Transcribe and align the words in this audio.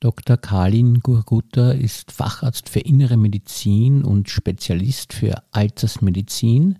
Dr. 0.00 0.36
Kalin 0.36 1.00
Gurgutta 1.00 1.72
ist 1.72 2.12
Facharzt 2.12 2.68
für 2.68 2.78
Innere 2.78 3.16
Medizin 3.16 4.04
und 4.04 4.30
Spezialist 4.30 5.12
für 5.12 5.42
Altersmedizin. 5.50 6.78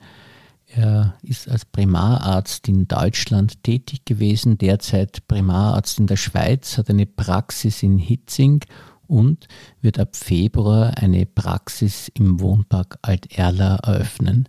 Er 0.68 1.14
ist 1.22 1.48
als 1.48 1.64
Primararzt 1.64 2.68
in 2.68 2.86
Deutschland 2.86 3.64
tätig 3.64 4.04
gewesen, 4.04 4.56
derzeit 4.56 5.26
Primararzt 5.26 5.98
in 5.98 6.06
der 6.06 6.16
Schweiz, 6.16 6.78
hat 6.78 6.90
eine 6.90 7.06
Praxis 7.06 7.82
in 7.82 7.98
Hitzing 7.98 8.64
und 9.08 9.48
wird 9.80 9.98
ab 9.98 10.14
Februar 10.14 10.92
eine 10.96 11.26
Praxis 11.26 12.12
im 12.14 12.38
Wohnpark 12.38 13.00
Alt-Erla 13.02 13.76
eröffnen. 13.76 14.48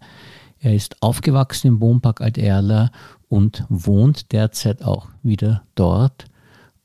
Er 0.60 0.76
ist 0.76 1.02
aufgewachsen 1.02 1.70
im 1.70 1.82
Wohnpark 1.82 2.22
Alt-Erla 2.22 2.92
und 3.30 3.66
wohnt 3.70 4.32
derzeit 4.32 4.84
auch 4.84 5.08
wieder 5.24 5.64
dort 5.74 6.26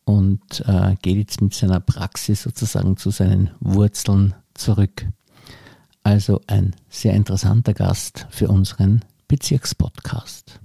und 0.04 0.62
äh, 0.66 0.94
geht 1.02 1.16
jetzt 1.16 1.40
mit 1.40 1.54
seiner 1.54 1.80
Praxis 1.80 2.42
sozusagen 2.42 2.96
zu 2.96 3.10
seinen 3.10 3.50
Wurzeln 3.60 4.34
zurück. 4.54 5.06
Also 6.02 6.40
ein 6.46 6.76
sehr 6.88 7.14
interessanter 7.14 7.72
Gast 7.72 8.26
für 8.30 8.48
unseren 8.48 9.04
Bezirkspodcast. 9.28 10.60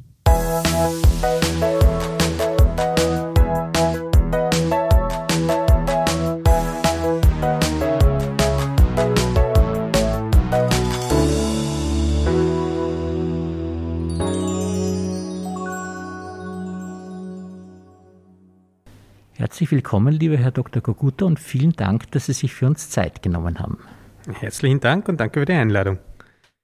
Herzlich 19.40 19.72
willkommen, 19.72 20.14
lieber 20.14 20.36
Herr 20.36 20.52
Dr. 20.52 20.84
Koguta, 20.84 21.24
und 21.24 21.40
vielen 21.40 21.72
Dank, 21.72 22.12
dass 22.12 22.26
Sie 22.26 22.34
sich 22.34 22.54
für 22.54 22.66
uns 22.66 22.90
Zeit 22.90 23.22
genommen 23.22 23.58
haben. 23.60 23.78
Herzlichen 24.34 24.82
Dank 24.82 25.08
und 25.08 25.18
danke 25.18 25.40
für 25.40 25.46
die 25.46 25.54
Einladung. 25.54 25.98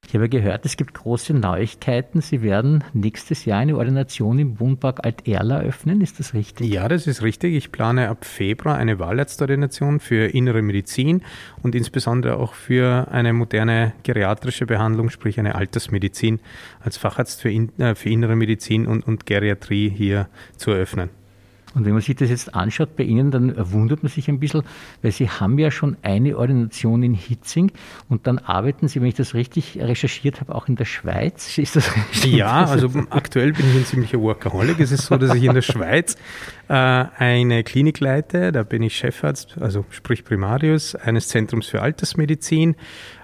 Ich 0.05 0.13
habe 0.13 0.27
gehört, 0.27 0.65
es 0.65 0.75
gibt 0.75 0.93
große 0.93 1.33
Neuigkeiten. 1.33 2.19
Sie 2.19 2.41
werden 2.41 2.83
nächstes 2.91 3.45
Jahr 3.45 3.59
eine 3.59 3.77
Ordination 3.77 4.39
im 4.39 4.59
Wohnpark 4.59 5.05
Alt-Erla 5.05 5.61
öffnen. 5.61 6.01
Ist 6.01 6.19
das 6.19 6.33
richtig? 6.33 6.69
Ja, 6.69 6.89
das 6.89 7.07
ist 7.07 7.23
richtig. 7.23 7.55
Ich 7.55 7.71
plane 7.71 8.09
ab 8.09 8.25
Februar 8.25 8.75
eine 8.75 8.99
Wahlarztordination 8.99 10.01
für 10.01 10.25
innere 10.25 10.61
Medizin 10.61 11.21
und 11.63 11.75
insbesondere 11.75 12.35
auch 12.35 12.55
für 12.55 13.07
eine 13.09 13.31
moderne 13.31 13.93
geriatrische 14.03 14.65
Behandlung, 14.65 15.09
sprich 15.11 15.39
eine 15.39 15.55
Altersmedizin 15.55 16.41
als 16.81 16.97
Facharzt 16.97 17.41
für, 17.41 17.49
in, 17.49 17.71
äh, 17.79 17.95
für 17.95 18.09
innere 18.09 18.35
Medizin 18.35 18.85
und, 18.85 19.07
und 19.07 19.25
Geriatrie 19.25 19.89
hier 19.89 20.27
zu 20.57 20.71
eröffnen. 20.71 21.09
Und 21.75 21.85
wenn 21.85 21.91
man 21.91 22.01
sich 22.01 22.15
das 22.15 22.29
jetzt 22.29 22.55
anschaut 22.55 22.95
bei 22.95 23.03
Ihnen, 23.03 23.31
dann 23.31 23.53
wundert 23.71 24.01
man 24.01 24.09
sich 24.09 24.29
ein 24.29 24.39
bisschen, 24.39 24.63
weil 25.01 25.11
Sie 25.11 25.29
haben 25.29 25.59
ja 25.59 25.69
schon 25.69 25.97
eine 26.01 26.37
Ordination 26.37 27.03
in 27.03 27.13
Hitzing 27.13 27.71
und 28.07 28.27
dann 28.27 28.39
arbeiten 28.39 28.87
Sie, 28.87 29.01
wenn 29.01 29.09
ich 29.09 29.15
das 29.15 29.33
richtig 29.33 29.77
recherchiert 29.79 30.39
habe, 30.39 30.55
auch 30.55 30.69
in 30.69 30.77
der 30.77 30.85
Schweiz. 30.85 31.57
Ist 31.65 31.75
das 31.75 31.93
richtig? 31.95 32.33
Ja, 32.33 32.65
also 32.65 32.89
aktuell 33.09 33.51
bin 33.51 33.65
ich 33.69 33.75
ein 33.75 33.85
ziemlicher 33.85 34.21
Workaholic. 34.21 34.79
Es 34.79 34.91
ist 34.91 35.05
so, 35.05 35.17
dass 35.17 35.35
ich 35.35 35.43
in 35.43 35.53
der 35.53 35.61
Schweiz 35.61 36.15
äh, 36.69 36.73
eine 36.73 37.63
Klinik 37.63 37.99
leite. 37.99 38.53
Da 38.53 38.63
bin 38.63 38.81
ich 38.81 38.95
Chefarzt, 38.95 39.57
also 39.59 39.85
sprich 39.89 40.23
Primarius, 40.23 40.95
eines 40.95 41.27
Zentrums 41.27 41.67
für 41.67 41.81
Altersmedizin. 41.81 42.75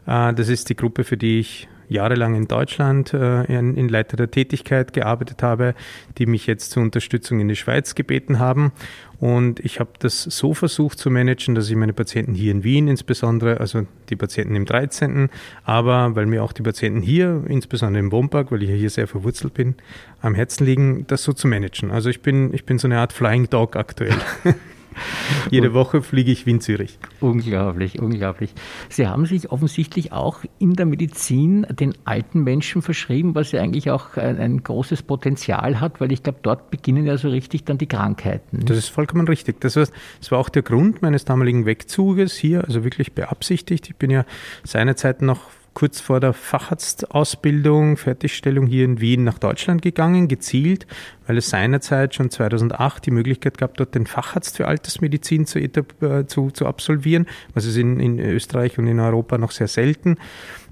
Äh, 0.05 0.33
das 0.33 0.49
ist 0.49 0.69
die 0.69 0.75
Gruppe, 0.75 1.05
für 1.05 1.17
die 1.17 1.39
ich 1.39 1.69
jahrelang 1.91 2.35
in 2.35 2.47
Deutschland 2.47 3.13
äh, 3.13 3.43
in, 3.43 3.75
in 3.75 3.89
Leiter 3.89 4.15
der 4.15 4.31
Tätigkeit 4.31 4.93
gearbeitet 4.93 5.43
habe, 5.43 5.75
die 6.17 6.25
mich 6.25 6.47
jetzt 6.47 6.71
zur 6.71 6.83
Unterstützung 6.83 7.39
in 7.39 7.49
die 7.49 7.55
Schweiz 7.55 7.95
gebeten 7.95 8.39
haben. 8.39 8.71
Und 9.19 9.59
ich 9.59 9.79
habe 9.79 9.91
das 9.99 10.23
so 10.23 10.53
versucht 10.53 10.97
zu 10.97 11.11
managen, 11.11 11.53
dass 11.53 11.69
ich 11.69 11.75
meine 11.75 11.93
Patienten 11.93 12.33
hier 12.33 12.51
in 12.51 12.63
Wien 12.63 12.87
insbesondere, 12.87 13.59
also 13.59 13.85
die 14.09 14.15
Patienten 14.15 14.55
im 14.55 14.65
13., 14.65 15.29
aber 15.63 16.15
weil 16.15 16.25
mir 16.25 16.43
auch 16.43 16.53
die 16.53 16.63
Patienten 16.63 17.01
hier, 17.01 17.43
insbesondere 17.47 17.99
im 17.99 18.11
Wohnpark, 18.11 18.51
weil 18.51 18.63
ich 18.63 18.69
ja 18.69 18.75
hier 18.75 18.89
sehr 18.89 19.07
verwurzelt 19.07 19.53
bin, 19.53 19.75
am 20.21 20.33
Herzen 20.33 20.65
liegen, 20.65 21.05
das 21.07 21.23
so 21.23 21.33
zu 21.33 21.47
managen. 21.47 21.91
Also 21.91 22.09
ich 22.09 22.21
bin, 22.21 22.53
ich 22.53 22.65
bin 22.65 22.79
so 22.79 22.87
eine 22.87 22.97
Art 22.97 23.13
Flying 23.13 23.49
Dog 23.49 23.75
aktuell. 23.75 24.15
Jede 25.49 25.73
Woche 25.73 26.01
fliege 26.01 26.31
ich 26.31 26.45
Wien-Zürich. 26.45 26.99
Unglaublich, 27.19 27.99
unglaublich. 27.99 28.53
Sie 28.89 29.07
haben 29.07 29.25
sich 29.25 29.51
offensichtlich 29.51 30.11
auch 30.11 30.39
in 30.59 30.73
der 30.73 30.85
Medizin 30.85 31.65
den 31.69 31.93
alten 32.05 32.43
Menschen 32.43 32.81
verschrieben, 32.81 33.35
was 33.35 33.51
ja 33.51 33.61
eigentlich 33.61 33.91
auch 33.91 34.17
ein, 34.17 34.37
ein 34.37 34.63
großes 34.63 35.03
Potenzial 35.03 35.79
hat, 35.79 36.01
weil 36.01 36.11
ich 36.11 36.23
glaube, 36.23 36.39
dort 36.41 36.71
beginnen 36.71 37.05
ja 37.05 37.17
so 37.17 37.29
richtig 37.29 37.63
dann 37.65 37.77
die 37.77 37.87
Krankheiten. 37.87 38.65
Das 38.65 38.77
ist 38.77 38.89
vollkommen 38.89 39.27
richtig. 39.27 39.61
Das 39.61 39.75
war, 39.75 39.87
das 40.19 40.31
war 40.31 40.39
auch 40.39 40.49
der 40.49 40.61
Grund 40.61 41.01
meines 41.01 41.25
damaligen 41.25 41.65
Wegzuges 41.65 42.35
hier, 42.35 42.63
also 42.63 42.83
wirklich 42.83 43.13
beabsichtigt. 43.13 43.89
Ich 43.89 43.95
bin 43.95 44.11
ja 44.11 44.25
seinerzeit 44.63 45.21
noch 45.21 45.41
kurz 45.73 46.01
vor 46.01 46.19
der 46.19 46.33
Facharztausbildung, 46.33 47.95
Fertigstellung 47.97 48.67
hier 48.67 48.83
in 48.83 48.99
Wien 48.99 49.23
nach 49.23 49.39
Deutschland 49.39 49.81
gegangen, 49.81 50.27
gezielt, 50.27 50.85
weil 51.27 51.37
es 51.37 51.49
seinerzeit 51.49 52.13
schon 52.13 52.29
2008 52.29 53.05
die 53.05 53.11
Möglichkeit 53.11 53.57
gab, 53.57 53.77
dort 53.77 53.95
den 53.95 54.05
Facharzt 54.05 54.57
für 54.57 54.67
Altersmedizin 54.67 55.45
zu, 55.45 55.59
äh, 55.59 56.25
zu, 56.27 56.51
zu 56.51 56.65
absolvieren, 56.65 57.25
was 57.53 57.65
es 57.65 57.77
in, 57.77 57.99
in 57.99 58.19
Österreich 58.19 58.77
und 58.77 58.87
in 58.87 58.99
Europa 58.99 59.37
noch 59.37 59.51
sehr 59.51 59.69
selten 59.69 60.17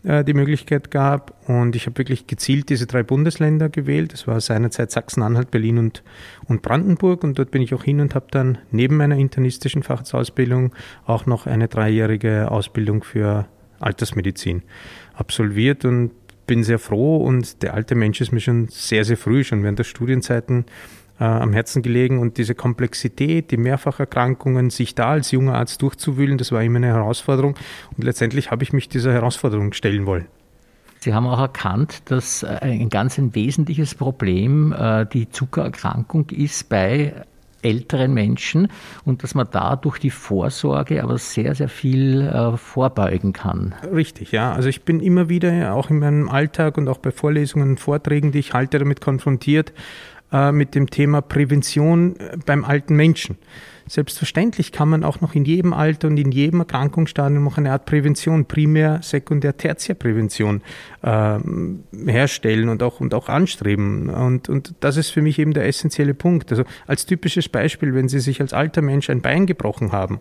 äh, 0.04 0.26
die 0.26 0.34
Möglichkeit 0.34 0.92
gab. 0.92 1.48
Und 1.48 1.78
ich 1.78 1.86
habe 1.86 1.98
wirklich 1.98 2.28
gezielt 2.28 2.70
diese 2.70 2.86
drei 2.86 3.04
Bundesländer 3.04 3.70
gewählt. 3.70 4.12
Das 4.12 4.28
war 4.28 4.42
seinerzeit 4.42 4.92
Sachsen-Anhalt, 4.92 5.50
Berlin 5.50 5.78
und, 5.78 6.04
und 6.46 6.62
Brandenburg. 6.62 7.24
Und 7.24 7.40
dort 7.40 7.52
bin 7.52 7.62
ich 7.62 7.74
auch 7.74 7.84
hin 7.84 8.02
und 8.02 8.16
habe 8.16 8.28
dann 8.32 8.58
neben 8.70 8.98
meiner 8.98 9.16
internistischen 9.16 9.84
Facharztausbildung 9.84 10.74
auch 11.06 11.26
noch 11.26 11.48
eine 11.48 11.70
dreijährige 11.70 12.52
Ausbildung 12.52 13.04
für 13.04 13.48
Altersmedizin 13.80 14.64
absolviert 15.14 15.86
und 15.86 16.12
bin 16.48 16.64
sehr 16.64 16.80
froh 16.80 17.18
und 17.18 17.62
der 17.62 17.74
alte 17.76 17.96
Mensch 17.96 18.22
ist 18.22 18.32
mir 18.32 18.40
schon 18.40 18.68
sehr, 18.70 19.06
sehr 19.06 19.18
früh, 19.18 19.44
schon 19.44 19.62
während 19.62 19.78
der 19.78 19.84
Studienzeiten 19.84 20.66
äh, 21.20 21.24
am 21.24 21.54
Herzen 21.54 21.82
gelegen 21.84 22.20
und 22.20 22.38
diese 22.38 22.56
Komplexität, 22.56 23.52
die 23.52 23.58
Mehrfacherkrankungen, 23.58 24.72
sich 24.72 24.96
da 24.96 25.12
als 25.12 25.32
junger 25.32 25.56
Arzt 25.56 25.82
durchzuwühlen, 25.82 26.38
das 26.38 26.52
war 26.52 26.64
immer 26.64 26.78
eine 26.78 26.88
Herausforderung 26.88 27.56
und 27.96 28.04
letztendlich 28.04 28.50
habe 28.50 28.64
ich 28.64 28.74
mich 28.74 28.90
dieser 28.90 29.14
Herausforderung 29.14 29.74
stellen 29.74 30.06
wollen. 30.06 30.26
Sie 31.02 31.14
haben 31.14 31.28
auch 31.28 31.40
erkannt, 31.40 32.02
dass 32.06 32.44
äh, 32.44 32.58
ein 32.62 32.90
ganz 32.90 33.18
ein 33.18 33.34
wesentliches 33.34 33.96
Problem 33.96 34.74
äh, 34.74 35.06
die 35.06 35.30
Zuckererkrankung 35.30 36.30
ist 36.30 36.68
bei 36.68 37.14
älteren 37.62 38.14
Menschen 38.14 38.70
und 39.06 39.24
dass 39.24 39.36
man 39.36 39.48
da 39.52 39.76
durch 39.76 40.00
die 40.00 40.10
Vorsorge 40.10 41.04
aber 41.04 41.18
sehr, 41.18 41.56
sehr 41.56 41.70
viel 41.70 42.22
äh, 42.22 42.58
vorbeugen 42.58 43.34
kann. 43.34 43.76
Richtig, 43.94 44.32
ja. 44.32 44.52
Also 44.52 44.70
ich 44.70 44.84
bin 44.84 45.00
immer 45.00 45.30
wieder 45.30 45.74
auch 45.74 45.90
in 45.90 46.00
meinem 46.00 46.30
Alltag 46.30 46.78
und 46.78 46.88
auch 46.88 46.98
bei 46.98 47.12
Vorlesungen 47.12 47.72
und 47.72 47.80
Vorträgen, 47.80 48.32
die 48.32 48.40
ich 48.40 48.54
halte, 48.54 48.80
damit 48.80 49.02
konfrontiert 49.02 49.74
äh, 50.32 50.52
mit 50.52 50.76
dem 50.76 50.90
Thema 50.90 51.22
Prävention 51.22 52.16
äh, 52.20 52.38
beim 52.46 52.64
alten 52.64 52.96
Menschen. 52.96 53.38
Selbstverständlich 53.90 54.72
kann 54.72 54.88
man 54.88 55.04
auch 55.04 55.20
noch 55.20 55.34
in 55.34 55.46
jedem 55.46 55.74
Alter 55.74 56.10
und 56.10 56.18
in 56.18 56.32
jedem 56.32 56.60
Erkrankungsstadium 56.60 57.44
noch 57.44 57.58
eine 57.58 57.72
Art 57.72 57.86
Prävention, 57.88 58.46
Primär-, 58.46 59.00
Sekundär-, 59.02 59.58
Tertiärprävention 59.58 60.62
äh, 61.02 61.40
herstellen 62.06 62.70
und 62.70 62.84
auch, 62.84 63.00
und 63.00 63.16
auch 63.16 63.30
anstreben. 63.30 64.12
Und, 64.12 64.48
und 64.48 64.76
das 64.82 64.96
ist 64.96 65.10
für 65.10 65.24
mich 65.24 65.40
eben 65.40 65.54
der 65.54 65.66
essentielle 65.66 66.14
Punkt. 66.14 66.52
Also 66.52 66.66
als 66.86 67.08
typisches 67.08 67.50
Beispiel, 67.50 67.96
wenn 67.96 68.08
Sie 68.08 68.20
sich 68.20 68.42
als 68.42 68.54
alter 68.54 68.84
Mensch 68.84 69.10
ein 69.10 69.22
Bein 69.22 69.48
gebrochen 69.48 69.92
haben, 69.92 70.20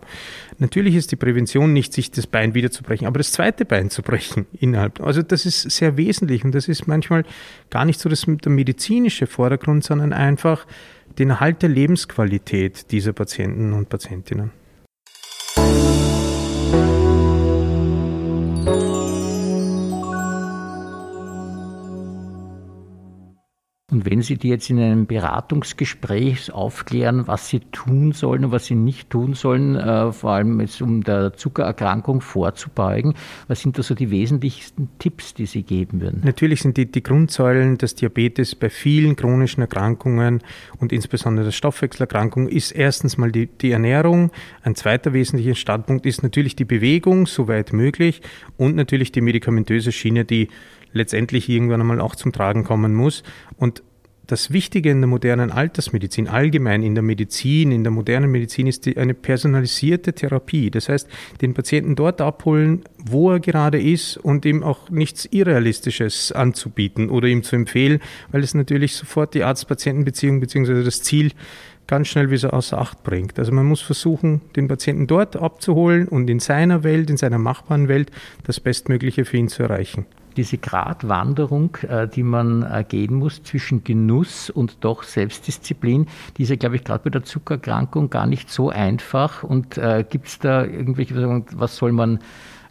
natürlich 0.57 0.95
ist 0.95 1.11
die 1.11 1.15
Prävention 1.15 1.71
nicht, 1.71 1.93
sich 1.93 2.09
das 2.09 2.25
Bein 2.25 2.55
wiederzubrechen, 2.55 3.05
aber 3.05 3.19
das 3.19 3.31
zweite 3.33 3.65
Bein 3.65 3.91
zu 3.91 4.01
brechen 4.01 4.47
innerhalb. 4.59 4.99
Also 4.99 5.21
das 5.21 5.45
ist 5.45 5.69
sehr 5.69 5.95
wesentlich 5.95 6.43
und 6.43 6.55
das 6.55 6.67
ist 6.67 6.87
manchmal 6.87 7.23
gar 7.69 7.85
nicht 7.85 7.99
so 7.99 8.09
das, 8.09 8.25
der 8.25 8.51
medizinische 8.51 9.27
Vordergrund, 9.27 9.83
sondern 9.83 10.11
einfach 10.11 10.65
den 11.17 11.31
Erhalt 11.31 11.61
der 11.61 11.69
Lebensqualität 11.69 12.91
dieser 12.91 13.13
Patienten 13.13 13.73
und 13.73 13.89
Patientinnen. 13.89 14.51
Und 23.91 24.09
wenn 24.09 24.21
Sie 24.21 24.37
die 24.37 24.49
jetzt 24.49 24.69
in 24.69 24.79
einem 24.79 25.05
Beratungsgespräch 25.07 26.51
aufklären, 26.53 27.27
was 27.27 27.49
sie 27.49 27.59
tun 27.71 28.11
sollen 28.11 28.45
und 28.45 28.51
was 28.51 28.65
sie 28.65 28.75
nicht 28.75 29.09
tun 29.09 29.33
sollen, 29.33 29.75
äh, 29.75 30.11
vor 30.11 30.31
allem 30.31 30.59
jetzt 30.59 30.81
um 30.81 31.03
der 31.03 31.33
Zuckererkrankung 31.33 32.21
vorzubeugen, 32.21 33.15
was 33.47 33.61
sind 33.61 33.77
da 33.77 33.83
so 33.83 33.95
die 33.95 34.11
wesentlichsten 34.11 34.89
Tipps, 34.99 35.33
die 35.33 35.45
Sie 35.45 35.63
geben 35.63 36.01
würden? 36.01 36.21
Natürlich 36.23 36.61
sind 36.61 36.77
die, 36.77 36.85
die 36.85 37.01
Grundsäulen 37.01 37.77
des 37.77 37.95
Diabetes 37.95 38.55
bei 38.55 38.69
vielen 38.69 39.15
chronischen 39.15 39.61
Erkrankungen 39.61 40.41
und 40.79 40.93
insbesondere 40.93 41.45
der 41.45 41.51
Stoffwechselerkrankung 41.51 42.47
ist 42.47 42.71
erstens 42.71 43.17
mal 43.17 43.31
die, 43.31 43.47
die 43.47 43.71
Ernährung. 43.71 44.31
Ein 44.63 44.75
zweiter 44.75 45.13
wesentlicher 45.13 45.55
Standpunkt 45.55 46.05
ist 46.05 46.21
natürlich 46.21 46.55
die 46.55 46.65
Bewegung, 46.65 47.25
soweit 47.25 47.73
möglich, 47.73 48.21
und 48.57 48.75
natürlich 48.75 49.11
die 49.11 49.21
medikamentöse 49.21 49.91
Schiene, 49.91 50.25
die 50.25 50.49
letztendlich 50.93 51.49
irgendwann 51.49 51.81
einmal 51.81 52.01
auch 52.01 52.15
zum 52.15 52.31
Tragen 52.31 52.63
kommen 52.63 52.93
muss. 52.93 53.23
Und 53.57 53.83
das 54.29 54.51
Wichtige 54.53 54.91
in 54.91 55.01
der 55.01 55.07
modernen 55.07 55.49
Altersmedizin, 55.51 56.27
allgemein 56.27 56.83
in 56.83 56.93
der 56.93 57.01
Medizin, 57.01 57.71
in 57.71 57.83
der 57.83 57.91
modernen 57.91 58.29
Medizin, 58.29 58.67
ist 58.67 58.85
die, 58.85 58.95
eine 58.95 59.15
personalisierte 59.15 60.13
Therapie. 60.13 60.69
Das 60.69 60.87
heißt, 60.87 61.09
den 61.41 61.55
Patienten 61.55 61.95
dort 61.95 62.21
abholen, 62.21 62.83
wo 63.03 63.31
er 63.31 63.39
gerade 63.39 63.81
ist 63.81 64.17
und 64.17 64.45
ihm 64.45 64.61
auch 64.61 64.91
nichts 64.91 65.25
Irrealistisches 65.25 66.31
anzubieten 66.31 67.09
oder 67.09 67.27
ihm 67.27 67.41
zu 67.41 67.55
empfehlen, 67.55 68.01
weil 68.31 68.43
es 68.43 68.53
natürlich 68.53 68.93
sofort 68.95 69.33
die 69.33 69.43
Arzt-Patienten-Beziehung 69.43 70.39
bzw. 70.39 70.83
das 70.83 71.01
Ziel 71.01 71.31
ganz 71.87 72.07
schnell 72.07 72.29
wieder 72.29 72.53
außer 72.53 72.77
Acht 72.77 73.01
bringt. 73.01 73.39
Also 73.39 73.51
man 73.51 73.65
muss 73.65 73.81
versuchen, 73.81 74.41
den 74.55 74.67
Patienten 74.67 75.07
dort 75.07 75.37
abzuholen 75.37 76.07
und 76.07 76.29
in 76.29 76.39
seiner 76.39 76.83
Welt, 76.83 77.09
in 77.09 77.17
seiner 77.17 77.39
machbaren 77.39 77.87
Welt, 77.87 78.11
das 78.43 78.59
Bestmögliche 78.59 79.25
für 79.25 79.37
ihn 79.37 79.47
zu 79.47 79.63
erreichen 79.63 80.05
diese 80.39 80.57
Gratwanderung, 80.57 81.75
äh, 81.81 82.07
die 82.07 82.23
man 82.23 82.63
äh, 82.63 82.85
gehen 82.87 83.15
muss 83.15 83.43
zwischen 83.43 83.83
Genuss 83.83 84.49
und 84.49 84.77
doch 84.79 85.03
Selbstdisziplin, 85.03 86.07
die 86.37 86.43
ist 86.43 86.49
ja, 86.49 86.55
glaube 86.55 86.77
ich, 86.77 86.85
gerade 86.85 87.03
bei 87.03 87.09
der 87.09 87.23
Zuckererkrankung 87.23 88.09
gar 88.09 88.25
nicht 88.25 88.49
so 88.49 88.69
einfach. 88.69 89.43
Und 89.43 89.77
äh, 89.77 90.05
gibt 90.09 90.27
es 90.27 90.39
da 90.39 90.63
irgendwelche, 90.63 91.43
was 91.55 91.75
soll 91.75 91.91
man 91.91 92.19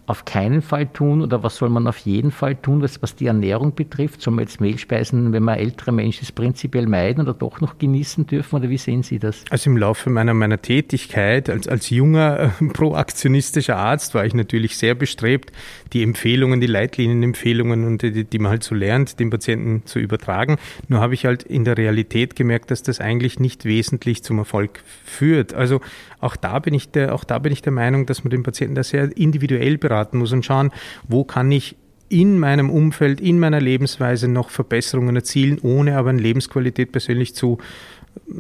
auf 0.09 0.25
keinen 0.25 0.63
Fall 0.63 0.87
tun 0.87 1.21
oder 1.21 1.43
was 1.43 1.57
soll 1.57 1.69
man 1.69 1.87
auf 1.87 1.99
jeden 1.99 2.31
Fall 2.31 2.57
tun, 2.57 2.81
was, 2.81 3.03
was 3.03 3.15
die 3.15 3.27
Ernährung 3.27 3.75
betrifft? 3.75 4.23
Soll 4.23 4.33
man 4.33 4.45
jetzt 4.45 4.59
Mehlspeisen, 4.59 5.35
wenn 5.35 5.43
man 5.43 5.59
ältere 5.59 5.93
Mensch 5.93 6.23
ist, 6.23 6.35
prinzipiell 6.35 6.87
meiden 6.87 7.21
oder 7.23 7.35
doch 7.35 7.61
noch 7.61 7.77
genießen 7.77 8.27
dürfen 8.27 8.57
oder 8.57 8.71
wie 8.71 8.79
sehen 8.79 9.03
Sie 9.03 9.19
das? 9.19 9.45
Also 9.51 9.69
im 9.69 9.77
Laufe 9.77 10.09
meiner, 10.09 10.33
meiner 10.33 10.63
Tätigkeit 10.63 11.51
als, 11.51 11.69
als 11.69 11.91
junger 11.91 12.55
äh, 12.59 12.65
proaktionistischer 12.73 13.77
Arzt 13.77 14.15
war 14.15 14.25
ich 14.25 14.33
natürlich 14.33 14.79
sehr 14.79 14.95
bestrebt, 14.95 15.53
die 15.93 16.03
Empfehlungen, 16.03 16.63
die 16.63 16.67
Leitlinienempfehlungen 16.67 17.87
und 17.87 18.01
die, 18.01 18.25
die 18.25 18.39
man 18.39 18.53
halt 18.53 18.65
so 18.65 18.75
lernt, 18.75 19.21
den 19.21 19.29
Patienten 19.29 19.83
zu 19.85 19.99
übertragen. 19.99 20.57
Nur 20.89 21.01
habe 21.01 21.13
ich 21.13 21.27
halt 21.27 21.43
in 21.43 21.65
der 21.65 21.77
Realität 21.77 22.35
gemerkt, 22.35 22.71
dass 22.71 22.83
das 22.83 22.99
eigentlich 22.99 23.41
nicht 23.41 23.67
wesentlich 23.67 24.23
zum 24.23 24.39
Erfolg 24.39 24.81
führt. 25.05 25.53
Also 25.53 25.83
auch 26.21 26.35
da 26.35 26.61
bin 26.61 26.73
ich 26.73 26.91
der, 26.91 27.15
auch 27.15 27.25
da 27.25 27.39
bin 27.39 27.53
ich 27.53 27.61
der 27.61 27.73
Meinung, 27.73 28.07
dass 28.07 28.25
man 28.25 28.31
den 28.31 28.43
Patienten 28.43 28.75
da 28.75 28.83
sehr 28.83 29.15
individuell 29.15 29.77
beraten 29.77 29.98
muss 30.13 30.33
und 30.33 30.45
schauen, 30.45 30.71
wo 31.07 31.25
kann 31.25 31.51
ich 31.51 31.77
in 32.09 32.39
meinem 32.39 32.71
Umfeld, 32.71 33.21
in 33.21 33.39
meiner 33.39 33.61
Lebensweise 33.61 34.29
noch 34.29 34.51
Verbesserungen 34.51 35.15
erzielen, 35.15 35.59
ohne 35.61 35.97
aber 35.97 36.11
eine 36.11 36.23
Lebensqualität 36.23 36.93
persönlich 36.93 37.35
zu 37.35 37.59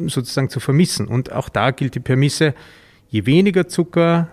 sozusagen 0.07 0.49
zu 0.49 0.61
vermissen. 0.61 1.07
Und 1.07 1.33
auch 1.33 1.49
da 1.49 1.71
gilt 1.71 1.95
die 1.95 2.01
Prämisse, 2.01 2.55
je 3.11 3.27
weniger 3.27 3.69
Zucker, 3.69 4.29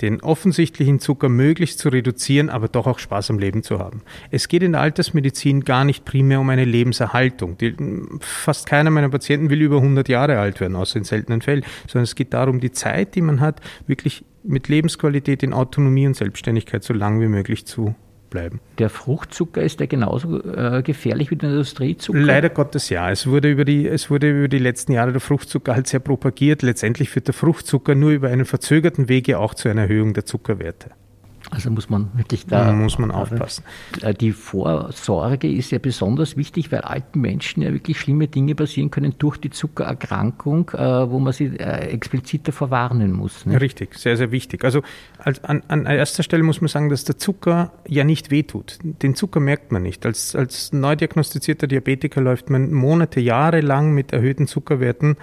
den 0.00 0.22
offensichtlichen 0.22 0.98
Zucker 0.98 1.28
möglichst 1.28 1.78
zu 1.78 1.90
reduzieren, 1.90 2.48
aber 2.48 2.68
doch 2.68 2.86
auch 2.86 2.98
Spaß 2.98 3.30
am 3.30 3.38
Leben 3.38 3.62
zu 3.62 3.78
haben. 3.78 4.00
Es 4.30 4.48
geht 4.48 4.62
in 4.62 4.72
der 4.72 4.80
Altersmedizin 4.80 5.64
gar 5.64 5.84
nicht 5.84 6.06
primär 6.06 6.40
um 6.40 6.48
eine 6.48 6.64
Lebenserhaltung. 6.64 7.58
Die, 7.58 7.74
fast 8.20 8.66
keiner 8.66 8.90
meiner 8.90 9.10
Patienten 9.10 9.50
will 9.50 9.60
über 9.60 9.76
100 9.76 10.08
Jahre 10.08 10.38
alt 10.38 10.60
werden, 10.60 10.76
außer 10.76 10.96
in 10.96 11.04
seltenen 11.04 11.42
Fällen, 11.42 11.64
sondern 11.86 12.04
es 12.04 12.14
geht 12.14 12.32
darum, 12.32 12.60
die 12.60 12.72
Zeit, 12.72 13.14
die 13.14 13.20
man 13.20 13.40
hat, 13.40 13.60
wirklich 13.86 14.24
mit 14.42 14.68
Lebensqualität 14.68 15.42
in 15.42 15.52
Autonomie 15.52 16.06
und 16.06 16.14
Selbstständigkeit 16.14 16.82
so 16.82 16.92
lang 16.94 17.20
wie 17.20 17.28
möglich 17.28 17.66
zu 17.66 17.94
bleiben. 18.30 18.60
Der 18.78 18.88
Fruchtzucker 18.88 19.62
ist 19.62 19.80
der 19.80 19.88
genauso 19.88 20.42
äh, 20.42 20.82
gefährlich 20.82 21.30
wie 21.30 21.36
der 21.36 21.50
Industriezucker? 21.50 22.18
Leider 22.18 22.48
Gottes 22.48 22.88
ja. 22.88 23.10
Es 23.10 23.26
wurde, 23.26 23.50
über 23.50 23.64
die, 23.64 23.86
es 23.86 24.08
wurde 24.08 24.30
über 24.30 24.48
die 24.48 24.58
letzten 24.58 24.92
Jahre 24.92 25.12
der 25.12 25.20
Fruchtzucker 25.20 25.74
halt 25.74 25.88
sehr 25.88 26.00
propagiert. 26.00 26.62
Letztendlich 26.62 27.10
führt 27.10 27.26
der 27.26 27.34
Fruchtzucker 27.34 27.94
nur 27.94 28.10
über 28.10 28.28
einen 28.28 28.46
verzögerten 28.46 29.08
Wege 29.08 29.38
auch 29.38 29.54
zu 29.54 29.68
einer 29.68 29.82
Erhöhung 29.82 30.14
der 30.14 30.24
Zuckerwerte. 30.24 30.90
Also 31.50 31.70
muss 31.70 31.90
man 31.90 32.10
wirklich 32.14 32.46
da. 32.46 32.66
Da 32.66 32.72
muss 32.72 32.98
man 32.98 33.10
aufpassen. 33.10 33.64
Äh, 34.02 34.14
die 34.14 34.32
Vorsorge 34.32 35.50
ist 35.50 35.72
ja 35.72 35.78
besonders 35.78 36.36
wichtig, 36.36 36.70
weil 36.70 36.82
alten 36.82 37.20
Menschen 37.20 37.62
ja 37.62 37.72
wirklich 37.72 37.98
schlimme 37.98 38.28
Dinge 38.28 38.54
passieren 38.54 38.90
können 38.90 39.14
durch 39.18 39.38
die 39.38 39.50
Zuckererkrankung, 39.50 40.70
äh, 40.70 41.10
wo 41.10 41.18
man 41.18 41.32
sie 41.32 41.46
äh, 41.46 41.88
explizit 41.88 42.46
davor 42.46 42.70
warnen 42.70 43.12
muss. 43.12 43.46
Ne? 43.46 43.60
Richtig, 43.60 43.96
sehr, 43.96 44.16
sehr 44.16 44.30
wichtig. 44.30 44.64
Also 44.64 44.82
an, 45.18 45.62
an 45.66 45.86
erster 45.86 46.22
Stelle 46.22 46.44
muss 46.44 46.60
man 46.60 46.68
sagen, 46.68 46.88
dass 46.88 47.04
der 47.04 47.18
Zucker 47.18 47.72
ja 47.88 48.04
nicht 48.04 48.30
wehtut. 48.30 48.78
Den 48.82 49.16
Zucker 49.16 49.40
merkt 49.40 49.72
man 49.72 49.82
nicht. 49.82 50.06
Als, 50.06 50.36
als 50.36 50.72
neu 50.72 50.94
diagnostizierter 50.94 51.66
Diabetiker 51.66 52.20
läuft 52.20 52.48
man 52.48 52.72
Monate, 52.72 53.20
Jahre 53.20 53.60
lang 53.60 53.92
mit 53.92 54.12
erhöhten 54.12 54.46
Zuckerwerten 54.46 55.16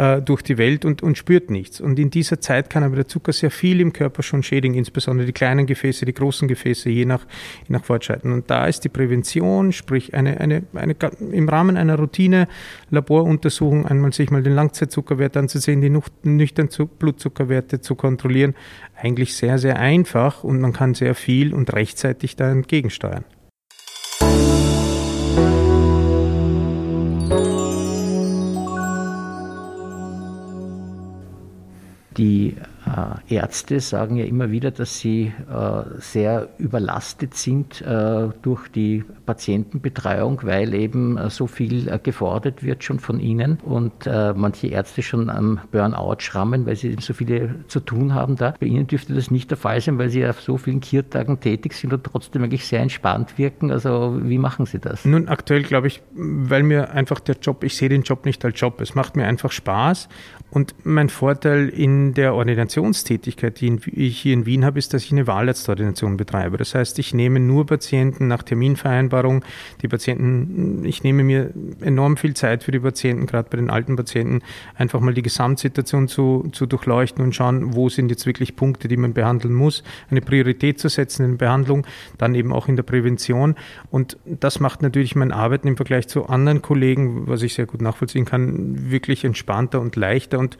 äh, 0.00 0.22
durch 0.22 0.40
die 0.40 0.56
Welt 0.56 0.86
und, 0.86 1.02
und 1.02 1.18
spürt 1.18 1.50
nichts. 1.50 1.78
Und 1.78 1.98
in 1.98 2.08
dieser 2.08 2.40
Zeit 2.40 2.70
kann 2.70 2.82
aber 2.82 2.96
der 2.96 3.06
Zucker 3.06 3.34
sehr 3.34 3.50
viel 3.50 3.80
im 3.80 3.92
Körper 3.92 4.22
schon 4.22 4.42
schädigen, 4.42 4.74
insbesondere 4.74 5.26
die 5.26 5.34
kleinen 5.34 5.66
Gefäße, 5.66 6.06
die 6.06 6.14
großen 6.14 6.48
Gefäße, 6.48 6.88
je 6.88 7.04
nach, 7.04 7.26
je 7.68 7.74
nach 7.74 7.84
Fortschreiten. 7.84 8.32
Und 8.32 8.50
da 8.50 8.66
ist 8.66 8.80
die 8.80 8.88
Prävention, 8.88 9.72
sprich 9.72 10.14
eine, 10.14 10.40
eine, 10.40 10.62
eine, 10.72 10.96
im 11.32 11.48
Rahmen 11.50 11.76
einer 11.76 11.98
Routine 11.98 12.48
Laboruntersuchung 12.88 13.84
einmal 13.84 14.14
sich 14.14 14.30
mal 14.30 14.42
den 14.42 14.54
Langzeitzuckerwert 14.54 15.36
anzusehen, 15.36 15.82
die 15.82 15.92
nüchtern 16.22 16.70
Blutzuckerwerte 16.98 17.82
zu 17.82 17.94
kontrollieren, 17.94 18.54
eigentlich 18.96 19.34
sehr, 19.34 19.58
sehr 19.58 19.78
einfach 19.78 20.44
und 20.44 20.62
man 20.62 20.72
kann 20.72 20.94
sehr 20.94 21.14
viel 21.14 21.52
und 21.52 21.74
rechtzeitig 21.74 22.36
da 22.36 22.50
entgegensteuern. 22.50 23.24
Ärzte 33.30 33.80
sagen 33.80 34.16
ja 34.16 34.24
immer 34.24 34.50
wieder, 34.50 34.70
dass 34.70 34.98
sie 34.98 35.32
äh, 35.50 35.82
sehr 35.98 36.48
überlastet 36.58 37.34
sind 37.34 37.80
äh, 37.82 38.28
durch 38.42 38.68
die 38.68 39.04
Patientenbetreuung, 39.26 40.40
weil 40.42 40.74
eben 40.74 41.18
so 41.30 41.46
viel 41.46 41.98
gefordert 42.02 42.62
wird 42.64 42.82
schon 42.82 42.98
von 42.98 43.20
ihnen 43.20 43.58
und 43.64 44.06
manche 44.06 44.66
Ärzte 44.68 45.02
schon 45.02 45.30
am 45.30 45.60
Burnout 45.70 46.16
schrammen, 46.18 46.66
weil 46.66 46.74
sie 46.74 46.96
so 46.98 47.12
viele 47.14 47.54
zu 47.68 47.80
tun 47.80 48.14
haben 48.14 48.36
da. 48.36 48.54
Bei 48.58 48.66
ihnen 48.66 48.86
dürfte 48.86 49.14
das 49.14 49.30
nicht 49.30 49.50
der 49.50 49.58
Fall 49.58 49.80
sein, 49.80 49.98
weil 49.98 50.10
sie 50.10 50.26
auf 50.26 50.40
so 50.40 50.56
vielen 50.56 50.80
Kiertagen 50.80 51.38
tätig 51.38 51.74
sind 51.74 51.92
und 51.92 52.02
trotzdem 52.04 52.42
eigentlich 52.42 52.66
sehr 52.66 52.80
entspannt 52.80 53.38
wirken. 53.38 53.70
Also 53.70 54.18
wie 54.22 54.38
machen 54.38 54.66
Sie 54.66 54.80
das? 54.80 55.04
Nun, 55.04 55.28
aktuell 55.28 55.62
glaube 55.62 55.86
ich, 55.86 56.02
weil 56.14 56.64
mir 56.64 56.90
einfach 56.90 57.20
der 57.20 57.36
Job, 57.40 57.62
ich 57.62 57.76
sehe 57.76 57.88
den 57.88 58.02
Job 58.02 58.24
nicht 58.24 58.44
als 58.44 58.58
Job. 58.60 58.80
Es 58.80 58.94
macht 58.94 59.14
mir 59.14 59.26
einfach 59.26 59.52
Spaß 59.52 60.08
und 60.50 60.74
mein 60.82 61.08
Vorteil 61.08 61.68
in 61.68 62.14
der 62.14 62.34
Ordinationstätigkeit, 62.34 63.19
die 63.26 63.34
ich 63.92 64.18
hier 64.18 64.34
in 64.34 64.46
Wien 64.46 64.64
habe, 64.64 64.78
ist, 64.78 64.94
dass 64.94 65.04
ich 65.04 65.12
eine 65.12 65.26
Wahlarztordination 65.26 66.16
betreibe. 66.16 66.56
Das 66.56 66.74
heißt, 66.74 66.98
ich 66.98 67.14
nehme 67.14 67.40
nur 67.40 67.66
Patienten 67.66 68.28
nach 68.28 68.42
Terminvereinbarung. 68.42 69.44
Die 69.82 69.88
Patienten, 69.88 70.84
ich 70.84 71.02
nehme 71.02 71.24
mir 71.24 71.50
enorm 71.80 72.16
viel 72.16 72.34
Zeit 72.34 72.64
für 72.64 72.72
die 72.72 72.80
Patienten, 72.80 73.26
gerade 73.26 73.48
bei 73.50 73.56
den 73.56 73.70
alten 73.70 73.96
Patienten, 73.96 74.40
einfach 74.74 75.00
mal 75.00 75.14
die 75.14 75.22
Gesamtsituation 75.22 76.08
zu, 76.08 76.48
zu 76.52 76.66
durchleuchten 76.66 77.24
und 77.24 77.34
schauen, 77.34 77.74
wo 77.74 77.88
sind 77.88 78.10
jetzt 78.10 78.26
wirklich 78.26 78.56
Punkte, 78.56 78.88
die 78.88 78.96
man 78.96 79.12
behandeln 79.12 79.54
muss, 79.54 79.82
eine 80.10 80.20
Priorität 80.20 80.78
zu 80.78 80.88
setzen 80.88 81.24
in 81.24 81.30
der 81.32 81.46
Behandlung, 81.46 81.86
dann 82.18 82.34
eben 82.34 82.52
auch 82.52 82.68
in 82.68 82.76
der 82.76 82.82
Prävention. 82.82 83.56
Und 83.90 84.16
das 84.24 84.60
macht 84.60 84.82
natürlich 84.82 85.16
mein 85.16 85.32
Arbeiten 85.32 85.68
im 85.68 85.76
Vergleich 85.76 86.08
zu 86.08 86.26
anderen 86.26 86.62
Kollegen, 86.62 87.26
was 87.26 87.42
ich 87.42 87.54
sehr 87.54 87.66
gut 87.66 87.82
nachvollziehen 87.82 88.24
kann, 88.24 88.90
wirklich 88.90 89.24
entspannter 89.24 89.80
und 89.80 89.96
leichter 89.96 90.38
und 90.38 90.58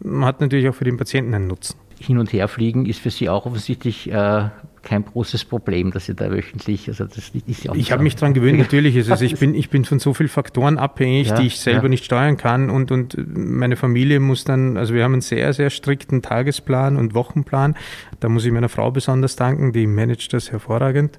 man 0.00 0.24
hat 0.24 0.40
natürlich 0.40 0.68
auch 0.68 0.74
für 0.74 0.84
den 0.84 0.96
Patienten 0.96 1.34
einen 1.34 1.46
Nutzen. 1.48 1.76
Hin 2.00 2.18
und 2.18 2.32
her 2.32 2.48
fliegen 2.48 2.86
ist 2.86 3.00
für 3.00 3.10
Sie 3.10 3.28
auch 3.28 3.46
offensichtlich 3.46 4.10
äh, 4.10 4.48
kein 4.82 5.04
großes 5.04 5.44
Problem, 5.44 5.90
dass 5.90 6.06
Sie 6.06 6.14
da 6.14 6.30
wöchentlich, 6.30 6.88
also 6.88 7.04
das 7.04 7.30
ist 7.46 7.64
ja 7.64 7.72
auch 7.72 7.76
Ich 7.76 7.92
habe 7.92 8.02
mich 8.02 8.16
daran 8.16 8.34
gewöhnt, 8.34 8.58
natürlich. 8.58 8.96
Also 9.10 9.24
ich 9.24 9.36
bin, 9.40 9.54
ich 9.54 9.70
bin 9.70 9.84
von 9.84 9.98
so 9.98 10.14
vielen 10.14 10.28
Faktoren 10.28 10.78
abhängig, 10.78 11.28
ja, 11.28 11.36
die 11.36 11.46
ich 11.46 11.60
selber 11.60 11.84
ja. 11.84 11.88
nicht 11.88 12.04
steuern 12.04 12.36
kann 12.36 12.70
und, 12.70 12.90
und 12.90 13.16
meine 13.26 13.76
Familie 13.76 14.20
muss 14.20 14.44
dann, 14.44 14.76
also 14.76 14.94
wir 14.94 15.04
haben 15.04 15.14
einen 15.14 15.22
sehr, 15.22 15.52
sehr 15.52 15.70
strikten 15.70 16.22
Tagesplan 16.22 16.96
und 16.96 17.14
Wochenplan. 17.14 17.76
Da 18.20 18.28
muss 18.28 18.44
ich 18.44 18.52
meiner 18.52 18.68
Frau 18.68 18.90
besonders 18.90 19.36
danken, 19.36 19.72
die 19.72 19.86
managt 19.86 20.32
das 20.32 20.50
hervorragend. 20.52 21.18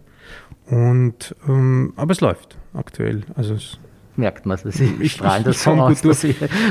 Und, 0.67 1.35
ähm, 1.47 1.93
aber 1.95 2.11
es 2.11 2.21
läuft 2.21 2.57
aktuell. 2.73 3.23
Also 3.35 3.55
es 3.55 3.79
merkt 4.19 4.45
man, 4.45 4.59
dass 4.61 4.75
sie 4.75 4.93
ich 4.99 5.13
strahlen 5.13 5.43
das 5.45 5.63
so 5.63 5.71
aus. 5.71 6.03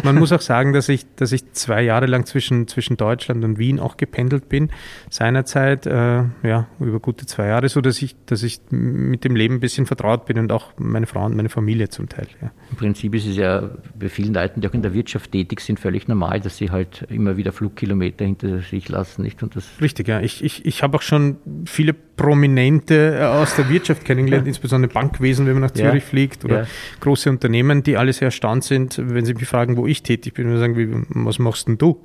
Man 0.04 0.16
muss 0.16 0.32
auch 0.32 0.40
sagen, 0.48 0.72
dass 0.72 0.88
ich, 0.88 1.06
dass 1.16 1.32
ich 1.32 1.52
zwei 1.52 1.82
Jahre 1.82 2.06
lang 2.06 2.26
zwischen, 2.26 2.68
zwischen 2.68 2.96
Deutschland 2.96 3.44
und 3.44 3.58
Wien 3.58 3.80
auch 3.80 3.96
gependelt 3.96 4.48
bin. 4.48 4.70
Seinerzeit, 5.10 5.86
äh, 5.86 6.24
ja, 6.42 6.66
über 6.80 7.00
gute 7.00 7.26
zwei 7.26 7.48
Jahre, 7.48 7.68
so 7.68 7.80
dass 7.80 8.00
ich, 8.02 8.16
dass 8.26 8.42
ich 8.42 8.60
mit 8.70 9.24
dem 9.24 9.36
Leben 9.36 9.56
ein 9.56 9.60
bisschen 9.60 9.86
vertraut 9.86 10.26
bin 10.26 10.38
und 10.38 10.52
auch 10.52 10.72
meine 10.78 11.06
Frau 11.06 11.24
und 11.24 11.36
meine 11.36 11.48
Familie 11.48 11.88
zum 11.88 12.08
Teil. 12.08 12.28
Ja. 12.40 12.50
Im 12.70 12.76
Prinzip 12.76 13.14
ist 13.14 13.26
es 13.26 13.36
ja 13.36 13.70
bei 13.98 14.08
vielen 14.08 14.34
Leuten, 14.34 14.60
die 14.60 14.68
auch 14.68 14.74
in 14.74 14.82
der 14.82 14.94
Wirtschaft 14.94 15.32
tätig 15.32 15.60
sind, 15.60 15.80
völlig 15.80 16.08
normal, 16.08 16.40
dass 16.40 16.56
sie 16.56 16.70
halt 16.70 17.06
immer 17.08 17.36
wieder 17.36 17.52
Flugkilometer 17.52 18.24
hinter 18.24 18.60
sich 18.60 18.88
lassen. 18.88 19.22
Nicht? 19.22 19.42
Und 19.42 19.56
das 19.56 19.68
Richtig, 19.80 20.08
ja. 20.08 20.20
Ich, 20.20 20.44
ich, 20.44 20.64
ich 20.66 20.82
habe 20.82 20.96
auch 20.96 21.02
schon 21.02 21.38
viele 21.64 21.94
Prominente 22.18 23.18
äh, 23.20 23.24
aus 23.24 23.56
der 23.56 23.70
Wirtschaft 23.70 24.04
kennengelernt, 24.04 24.46
insbesondere 24.46 24.92
Bankwesen, 24.92 25.46
wenn 25.46 25.54
man 25.54 25.62
nach 25.62 25.70
Zürich 25.70 26.02
ja, 26.02 26.08
fliegt 26.08 26.44
oder 26.44 26.62
ja. 26.62 26.66
große 27.00 27.30
Unternehmen, 27.38 27.84
die 27.84 27.96
alle 27.96 28.12
sehr 28.12 28.26
erstaunt 28.26 28.64
sind, 28.64 28.98
wenn 28.98 29.24
sie 29.24 29.34
mich 29.34 29.46
fragen, 29.46 29.76
wo 29.76 29.86
ich 29.86 30.02
tätig 30.02 30.34
bin, 30.34 30.50
und 30.50 30.58
sagen, 30.58 30.76
wie, 30.76 30.88
was 31.24 31.38
machst 31.38 31.68
denn 31.68 31.78
du? 31.78 32.04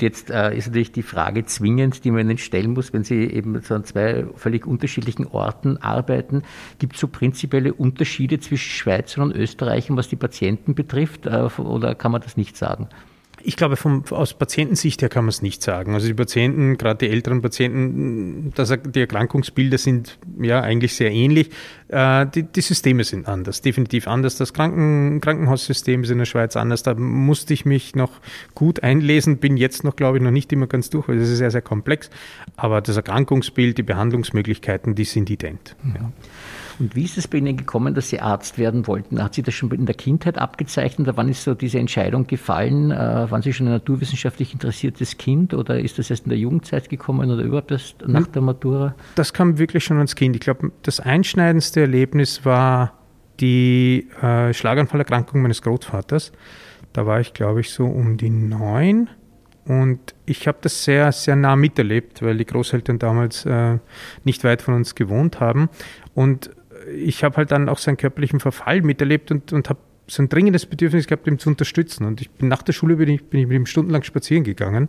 Jetzt 0.00 0.30
äh, 0.30 0.54
ist 0.54 0.66
natürlich 0.66 0.92
die 0.92 1.02
Frage 1.02 1.46
zwingend, 1.46 2.04
die 2.04 2.10
man 2.10 2.28
Ihnen 2.28 2.36
stellen 2.36 2.72
muss, 2.72 2.92
wenn 2.92 3.04
Sie 3.04 3.24
eben 3.24 3.62
so 3.62 3.74
an 3.74 3.84
zwei 3.84 4.26
völlig 4.34 4.66
unterschiedlichen 4.66 5.26
Orten 5.26 5.78
arbeiten. 5.78 6.42
Gibt 6.78 6.96
es 6.96 7.00
so 7.00 7.08
prinzipielle 7.08 7.72
Unterschiede 7.72 8.38
zwischen 8.38 8.68
Schweizern 8.68 9.22
und 9.22 9.34
Österreichern, 9.34 9.96
was 9.96 10.08
die 10.08 10.16
Patienten 10.16 10.74
betrifft, 10.74 11.26
äh, 11.26 11.48
oder 11.58 11.94
kann 11.94 12.12
man 12.12 12.20
das 12.20 12.36
nicht 12.36 12.56
sagen? 12.56 12.88
Ich 13.48 13.56
glaube, 13.56 13.76
vom, 13.76 14.02
aus 14.10 14.34
Patientensicht 14.34 15.02
her 15.02 15.08
kann 15.08 15.24
man 15.24 15.28
es 15.28 15.40
nicht 15.40 15.62
sagen. 15.62 15.94
Also 15.94 16.08
die 16.08 16.14
Patienten, 16.14 16.76
gerade 16.78 17.06
die 17.06 17.08
älteren 17.08 17.42
Patienten, 17.42 18.52
das, 18.56 18.74
die 18.84 18.98
Erkrankungsbilder 18.98 19.78
sind 19.78 20.18
ja 20.40 20.60
eigentlich 20.60 20.96
sehr 20.96 21.12
ähnlich. 21.12 21.50
Äh, 21.86 22.26
die, 22.26 22.42
die, 22.42 22.60
Systeme 22.60 23.04
sind 23.04 23.28
anders, 23.28 23.62
definitiv 23.62 24.08
anders. 24.08 24.36
Das 24.36 24.52
Kranken, 24.52 25.20
Krankenhaussystem 25.20 26.02
ist 26.02 26.10
in 26.10 26.18
der 26.18 26.24
Schweiz 26.24 26.56
anders. 26.56 26.82
Da 26.82 26.94
musste 26.94 27.54
ich 27.54 27.64
mich 27.64 27.94
noch 27.94 28.10
gut 28.56 28.82
einlesen, 28.82 29.38
bin 29.38 29.56
jetzt 29.56 29.84
noch, 29.84 29.94
glaube 29.94 30.18
ich, 30.18 30.24
noch 30.24 30.32
nicht 30.32 30.52
immer 30.52 30.66
ganz 30.66 30.90
durch, 30.90 31.06
weil 31.06 31.18
das 31.18 31.28
ist 31.28 31.38
sehr, 31.38 31.52
sehr 31.52 31.62
komplex. 31.62 32.10
Aber 32.56 32.80
das 32.80 32.96
Erkrankungsbild, 32.96 33.78
die 33.78 33.84
Behandlungsmöglichkeiten, 33.84 34.96
die 34.96 35.04
sind 35.04 35.30
ident. 35.30 35.76
Ja. 35.84 36.10
Und 36.78 36.94
wie 36.94 37.04
ist 37.04 37.16
es 37.16 37.26
bei 37.28 37.38
Ihnen 37.38 37.56
gekommen, 37.56 37.94
dass 37.94 38.10
Sie 38.10 38.20
Arzt 38.20 38.58
werden 38.58 38.86
wollten? 38.86 39.22
Hat 39.22 39.34
sich 39.34 39.44
das 39.44 39.54
schon 39.54 39.70
in 39.70 39.86
der 39.86 39.94
Kindheit 39.94 40.38
abgezeichnet? 40.38 41.08
Oder 41.08 41.16
wann 41.16 41.28
ist 41.28 41.44
so 41.44 41.54
diese 41.54 41.78
Entscheidung 41.78 42.26
gefallen? 42.26 42.90
Äh, 42.90 43.30
waren 43.30 43.42
Sie 43.42 43.52
schon 43.52 43.66
ein 43.66 43.72
naturwissenschaftlich 43.72 44.52
interessiertes 44.52 45.16
Kind 45.16 45.54
oder 45.54 45.80
ist 45.80 45.98
das 45.98 46.10
erst 46.10 46.24
in 46.24 46.30
der 46.30 46.38
Jugendzeit 46.38 46.88
gekommen 46.88 47.30
oder 47.30 47.42
überhaupt 47.42 47.70
erst 47.70 48.06
nach 48.06 48.26
der 48.26 48.42
Matura? 48.42 48.94
Das 49.14 49.32
kam 49.32 49.58
wirklich 49.58 49.84
schon 49.84 49.98
als 49.98 50.14
Kind. 50.14 50.36
Ich 50.36 50.40
glaube, 50.40 50.72
das 50.82 51.00
einschneidendste 51.00 51.80
Erlebnis 51.80 52.44
war 52.44 52.92
die 53.40 54.08
äh, 54.22 54.52
Schlaganfallerkrankung 54.52 55.42
meines 55.42 55.62
Großvaters. 55.62 56.32
Da 56.92 57.06
war 57.06 57.20
ich, 57.20 57.34
glaube 57.34 57.60
ich, 57.60 57.70
so 57.70 57.86
um 57.86 58.16
die 58.16 58.30
neun. 58.30 59.10
Und 59.66 60.14
ich 60.26 60.46
habe 60.46 60.58
das 60.60 60.84
sehr, 60.84 61.10
sehr 61.10 61.34
nah 61.34 61.56
miterlebt, 61.56 62.22
weil 62.22 62.36
die 62.36 62.46
Großeltern 62.46 62.98
damals 62.98 63.44
äh, 63.44 63.78
nicht 64.24 64.44
weit 64.44 64.62
von 64.62 64.74
uns 64.74 64.94
gewohnt 64.94 65.40
haben. 65.40 65.68
Und 66.14 66.50
ich 66.94 67.24
habe 67.24 67.36
halt 67.36 67.50
dann 67.50 67.68
auch 67.68 67.78
seinen 67.78 67.96
körperlichen 67.96 68.40
Verfall 68.40 68.82
miterlebt 68.82 69.30
und, 69.30 69.52
und 69.52 69.68
habe 69.68 69.80
so 70.06 70.22
ein 70.22 70.28
dringendes 70.28 70.66
Bedürfnis 70.66 71.06
gehabt, 71.06 71.26
ihn 71.26 71.38
zu 71.38 71.48
unterstützen. 71.48 72.04
Und 72.04 72.20
ich 72.20 72.30
bin 72.30 72.48
nach 72.48 72.62
der 72.62 72.72
Schule 72.72 72.96
bin 72.96 73.08
ich, 73.08 73.24
bin 73.24 73.40
ich 73.40 73.46
mit 73.46 73.56
ihm 73.56 73.66
stundenlang 73.66 74.02
spazieren 74.02 74.44
gegangen. 74.44 74.88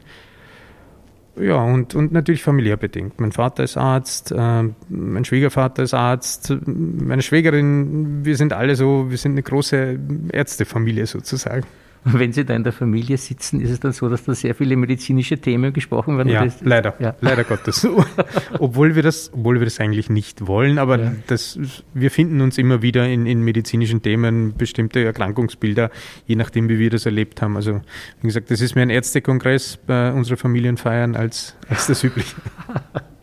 Ja, 1.39 1.61
und, 1.61 1.93
und 1.93 2.11
natürlich 2.11 2.41
familiär 2.41 2.77
bedingt. 2.77 3.19
Mein 3.19 3.31
Vater 3.31 3.63
ist 3.63 3.77
Arzt, 3.77 4.31
äh, 4.31 4.63
mein 4.89 5.23
Schwiegervater 5.23 5.83
ist 5.83 5.93
Arzt, 5.93 6.53
meine 6.65 7.21
Schwägerin, 7.21 8.25
wir 8.25 8.35
sind 8.35 8.53
alle 8.53 8.75
so, 8.75 9.11
wir 9.11 9.17
sind 9.17 9.33
eine 9.33 9.43
große 9.43 9.99
Ärztefamilie 10.31 11.05
sozusagen. 11.05 11.63
Und 12.07 12.13
wenn 12.19 12.31
Sie 12.31 12.45
da 12.45 12.55
in 12.55 12.63
der 12.63 12.73
Familie 12.73 13.17
sitzen, 13.17 13.61
ist 13.61 13.69
es 13.69 13.79
dann 13.79 13.91
so, 13.91 14.09
dass 14.09 14.23
da 14.23 14.33
sehr 14.33 14.55
viele 14.55 14.75
medizinische 14.75 15.37
Themen 15.37 15.73
gesprochen 15.73 16.17
werden? 16.17 16.29
Ja, 16.29 16.47
leider, 16.61 16.95
ja. 16.99 17.15
leider 17.21 17.43
Gottes. 17.43 17.87
obwohl, 18.59 18.95
wir 18.95 19.03
das, 19.03 19.31
obwohl 19.33 19.59
wir 19.59 19.65
das 19.65 19.79
eigentlich 19.79 20.09
nicht 20.09 20.47
wollen, 20.47 20.79
aber 20.79 20.99
ja. 20.99 21.11
das, 21.27 21.59
wir 21.93 22.11
finden 22.11 22.41
uns 22.41 22.57
immer 22.57 22.81
wieder 22.81 23.07
in, 23.07 23.25
in 23.25 23.41
medizinischen 23.41 24.01
Themen, 24.01 24.55
bestimmte 24.57 25.03
Erkrankungsbilder, 25.03 25.91
je 26.25 26.35
nachdem, 26.35 26.69
wie 26.69 26.79
wir 26.79 26.89
das 26.89 27.05
erlebt 27.05 27.41
haben. 27.41 27.55
Also, 27.55 27.81
wie 28.21 28.27
gesagt, 28.27 28.51
das 28.51 28.61
ist 28.61 28.75
mehr 28.75 28.83
ein 28.83 28.89
Ärztekongress 28.89 29.77
bei 29.85 30.11
unseren 30.13 30.37
Familienfeiern 30.37 31.15
als, 31.15 31.55
als 31.67 31.87
das 31.87 32.03
übliche. 32.03 32.35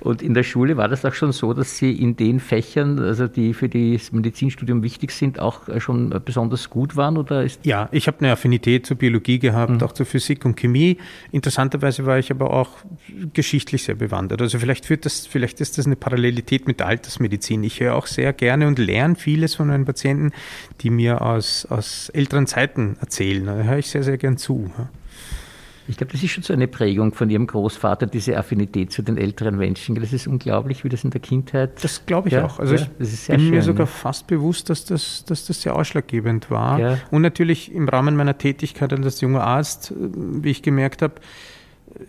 Und 0.00 0.22
in 0.22 0.34
der 0.34 0.42
Schule 0.42 0.76
war 0.76 0.88
das 0.88 1.04
auch 1.04 1.12
schon 1.12 1.32
so, 1.32 1.52
dass 1.52 1.76
Sie 1.76 1.92
in 1.92 2.16
den 2.16 2.40
Fächern, 2.40 2.98
also 2.98 3.26
die 3.26 3.52
für 3.52 3.68
das 3.68 4.12
Medizinstudium 4.12 4.82
wichtig 4.82 5.12
sind, 5.12 5.38
auch 5.38 5.60
schon 5.78 6.10
besonders 6.24 6.70
gut 6.70 6.96
waren? 6.96 7.18
Oder 7.18 7.44
ist 7.44 7.64
ja, 7.64 7.88
ich 7.92 8.06
habe 8.06 8.18
eine 8.20 8.32
Affinität 8.32 8.86
zur 8.86 8.96
Biologie 8.96 9.38
gehabt, 9.38 9.72
mhm. 9.72 9.82
auch 9.82 9.92
zur 9.92 10.06
Physik 10.06 10.44
und 10.44 10.56
Chemie. 10.56 10.96
Interessanterweise 11.32 12.06
war 12.06 12.18
ich 12.18 12.30
aber 12.30 12.50
auch 12.50 12.70
geschichtlich 13.34 13.84
sehr 13.84 13.94
bewandert. 13.94 14.40
Also 14.40 14.58
vielleicht 14.58 14.86
führt 14.86 15.04
das, 15.04 15.26
vielleicht 15.26 15.60
ist 15.60 15.76
das 15.78 15.86
eine 15.86 15.96
Parallelität 15.96 16.66
mit 16.66 16.80
der 16.80 16.86
Altersmedizin. 16.86 17.62
Ich 17.62 17.80
höre 17.80 17.94
auch 17.94 18.06
sehr 18.06 18.32
gerne 18.32 18.66
und 18.66 18.78
lerne 18.78 19.16
vieles 19.16 19.54
von 19.54 19.68
meinen 19.68 19.84
Patienten, 19.84 20.32
die 20.80 20.90
mir 20.90 21.20
aus, 21.20 21.66
aus 21.66 22.08
älteren 22.10 22.46
Zeiten 22.46 22.96
erzählen. 23.00 23.44
Da 23.44 23.54
höre 23.54 23.78
ich 23.78 23.88
sehr, 23.88 24.02
sehr 24.02 24.16
gern 24.16 24.38
zu. 24.38 24.70
Ich 25.90 25.96
glaube, 25.96 26.12
das 26.12 26.22
ist 26.22 26.30
schon 26.30 26.44
so 26.44 26.52
eine 26.52 26.68
Prägung 26.68 27.12
von 27.14 27.28
Ihrem 27.30 27.48
Großvater, 27.48 28.06
diese 28.06 28.36
Affinität 28.38 28.92
zu 28.92 29.02
den 29.02 29.18
älteren 29.18 29.56
Menschen. 29.56 29.96
Das 29.96 30.12
ist 30.12 30.28
unglaublich, 30.28 30.84
wie 30.84 30.88
das 30.88 31.02
in 31.02 31.10
der 31.10 31.20
Kindheit. 31.20 31.82
Das 31.82 32.06
glaube 32.06 32.28
ich 32.28 32.34
ja, 32.34 32.44
auch. 32.44 32.60
Also 32.60 32.76
ja, 32.76 32.82
ich 32.82 32.88
bin 33.26 33.40
schön, 33.40 33.50
mir 33.50 33.62
sogar 33.62 33.88
fast 33.88 34.28
bewusst, 34.28 34.70
dass 34.70 34.84
das, 34.84 35.24
dass 35.24 35.46
das 35.46 35.62
sehr 35.62 35.74
ausschlaggebend 35.74 36.48
war. 36.48 36.78
Ja. 36.78 36.98
Und 37.10 37.22
natürlich 37.22 37.74
im 37.74 37.88
Rahmen 37.88 38.14
meiner 38.14 38.38
Tätigkeit 38.38 38.92
als 38.92 39.20
junger 39.20 39.42
Arzt, 39.42 39.92
wie 39.96 40.50
ich 40.50 40.62
gemerkt 40.62 41.02
habe, 41.02 41.14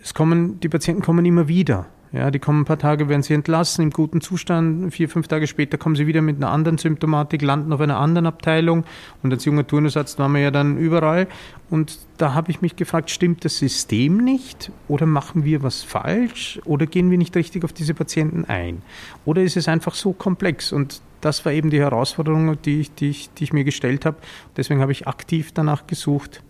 es 0.00 0.14
kommen, 0.14 0.60
die 0.60 0.68
Patienten 0.68 1.02
kommen 1.02 1.24
immer 1.24 1.48
wieder. 1.48 1.86
Ja, 2.12 2.30
die 2.30 2.38
kommen 2.38 2.60
ein 2.60 2.64
paar 2.66 2.78
Tage, 2.78 3.08
werden 3.08 3.22
sie 3.22 3.32
entlassen, 3.32 3.84
im 3.84 3.90
guten 3.90 4.20
Zustand. 4.20 4.92
Vier, 4.92 5.08
fünf 5.08 5.28
Tage 5.28 5.46
später 5.46 5.78
kommen 5.78 5.96
sie 5.96 6.06
wieder 6.06 6.20
mit 6.20 6.36
einer 6.36 6.50
anderen 6.50 6.76
Symptomatik, 6.76 7.40
landen 7.40 7.72
auf 7.72 7.80
einer 7.80 7.98
anderen 7.98 8.26
Abteilung. 8.26 8.84
Und 9.22 9.32
als 9.32 9.46
junger 9.46 9.66
Turnusarzt 9.66 10.18
waren 10.18 10.32
wir 10.32 10.42
ja 10.42 10.50
dann 10.50 10.76
überall. 10.76 11.26
Und 11.70 12.00
da 12.18 12.34
habe 12.34 12.50
ich 12.50 12.60
mich 12.60 12.76
gefragt, 12.76 13.08
stimmt 13.10 13.46
das 13.46 13.56
System 13.56 14.18
nicht? 14.18 14.70
Oder 14.88 15.06
machen 15.06 15.44
wir 15.46 15.62
was 15.62 15.82
falsch? 15.82 16.60
Oder 16.66 16.84
gehen 16.84 17.10
wir 17.10 17.16
nicht 17.16 17.34
richtig 17.34 17.64
auf 17.64 17.72
diese 17.72 17.94
Patienten 17.94 18.44
ein? 18.44 18.82
Oder 19.24 19.42
ist 19.42 19.56
es 19.56 19.66
einfach 19.66 19.94
so 19.94 20.12
komplex? 20.12 20.70
Und 20.70 21.00
das 21.22 21.46
war 21.46 21.52
eben 21.52 21.70
die 21.70 21.80
Herausforderung, 21.80 22.60
die 22.60 22.82
ich, 22.82 22.94
die 22.94 23.08
ich, 23.08 23.32
die 23.32 23.44
ich 23.44 23.54
mir 23.54 23.64
gestellt 23.64 24.04
habe. 24.04 24.18
Deswegen 24.58 24.82
habe 24.82 24.92
ich 24.92 25.08
aktiv 25.08 25.52
danach 25.54 25.86
gesucht, 25.86 26.42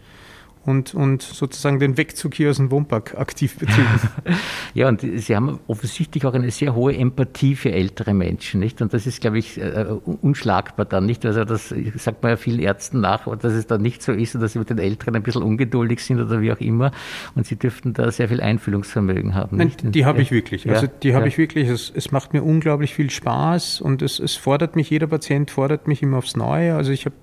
und, 0.65 0.95
und 0.95 1.23
sozusagen 1.23 1.81
den 1.81 1.97
Wegzug 1.97 2.35
hier 2.35 2.51
aus 2.51 2.57
dem 2.57 2.71
Wohnpark 2.71 3.19
aktiv 3.19 3.57
betrieben. 3.57 4.01
ja, 4.75 4.89
und 4.89 5.01
Sie 5.01 5.35
haben 5.35 5.59
offensichtlich 5.67 6.25
auch 6.25 6.35
eine 6.35 6.51
sehr 6.51 6.75
hohe 6.75 6.97
Empathie 6.97 7.57
für 7.57 7.73
ältere 7.73 8.15
Menschen, 8.15 8.61
nicht? 8.61 8.81
Und 8.81 8.95
das 8.95 9.07
ist, 9.07 9.21
glaube 9.21 9.39
ich, 9.39 9.61
äh, 9.61 9.87
unschlagbar 10.23 10.87
dann, 10.87 11.07
nicht? 11.07 11.27
Also 11.27 11.45
das 11.45 11.75
sagt 11.97 12.23
man 12.23 12.31
ja 12.31 12.37
vielen 12.37 12.61
Ärzten 12.61 13.01
nach, 13.01 13.27
dass 13.39 13.53
es 13.55 13.67
dann 13.67 13.83
nicht 13.83 14.03
so 14.03 14.13
ist 14.13 14.35
und 14.37 14.41
dass 14.41 14.53
sie 14.53 14.61
mit 14.61 14.71
den 14.71 14.79
Älteren 14.79 15.17
ein 15.17 15.23
bisschen 15.23 15.43
ungeduldig 15.43 16.01
sind 16.01 16.21
oder 16.21 16.41
wie 16.41 16.53
auch 16.53 16.61
immer. 16.61 16.93
Und 17.35 17.47
Sie 17.47 17.57
dürften 17.57 17.93
da 17.93 18.11
sehr 18.11 18.29
viel 18.29 18.41
Einfühlungsvermögen 18.41 19.35
haben. 19.35 19.57
Nein, 19.57 19.69
nicht? 19.83 19.95
die 19.95 20.05
habe 20.05 20.23
ich 20.23 20.31
wirklich. 20.31 20.69
Also 20.71 20.87
die 20.87 21.15
habe 21.15 21.25
ja. 21.25 21.29
ich 21.29 21.39
wirklich. 21.39 21.69
Es, 21.69 21.93
es, 21.95 22.13
macht 22.13 22.35
mir 22.35 22.43
unglaublich 22.43 22.95
viel 22.95 23.11
Spaß 23.11 23.81
und 23.81 24.03
es, 24.03 24.21
es 24.21 24.37
fordert 24.37 24.77
mich, 24.77 24.91
jeder 24.91 25.07
Patient 25.09 25.51
fordert 25.51 25.89
mich 25.89 26.03
immer 26.03 26.19
aufs 26.19 26.37
Neue. 26.37 26.75
Also 26.77 26.93
ich 26.93 27.05
habe 27.05 27.17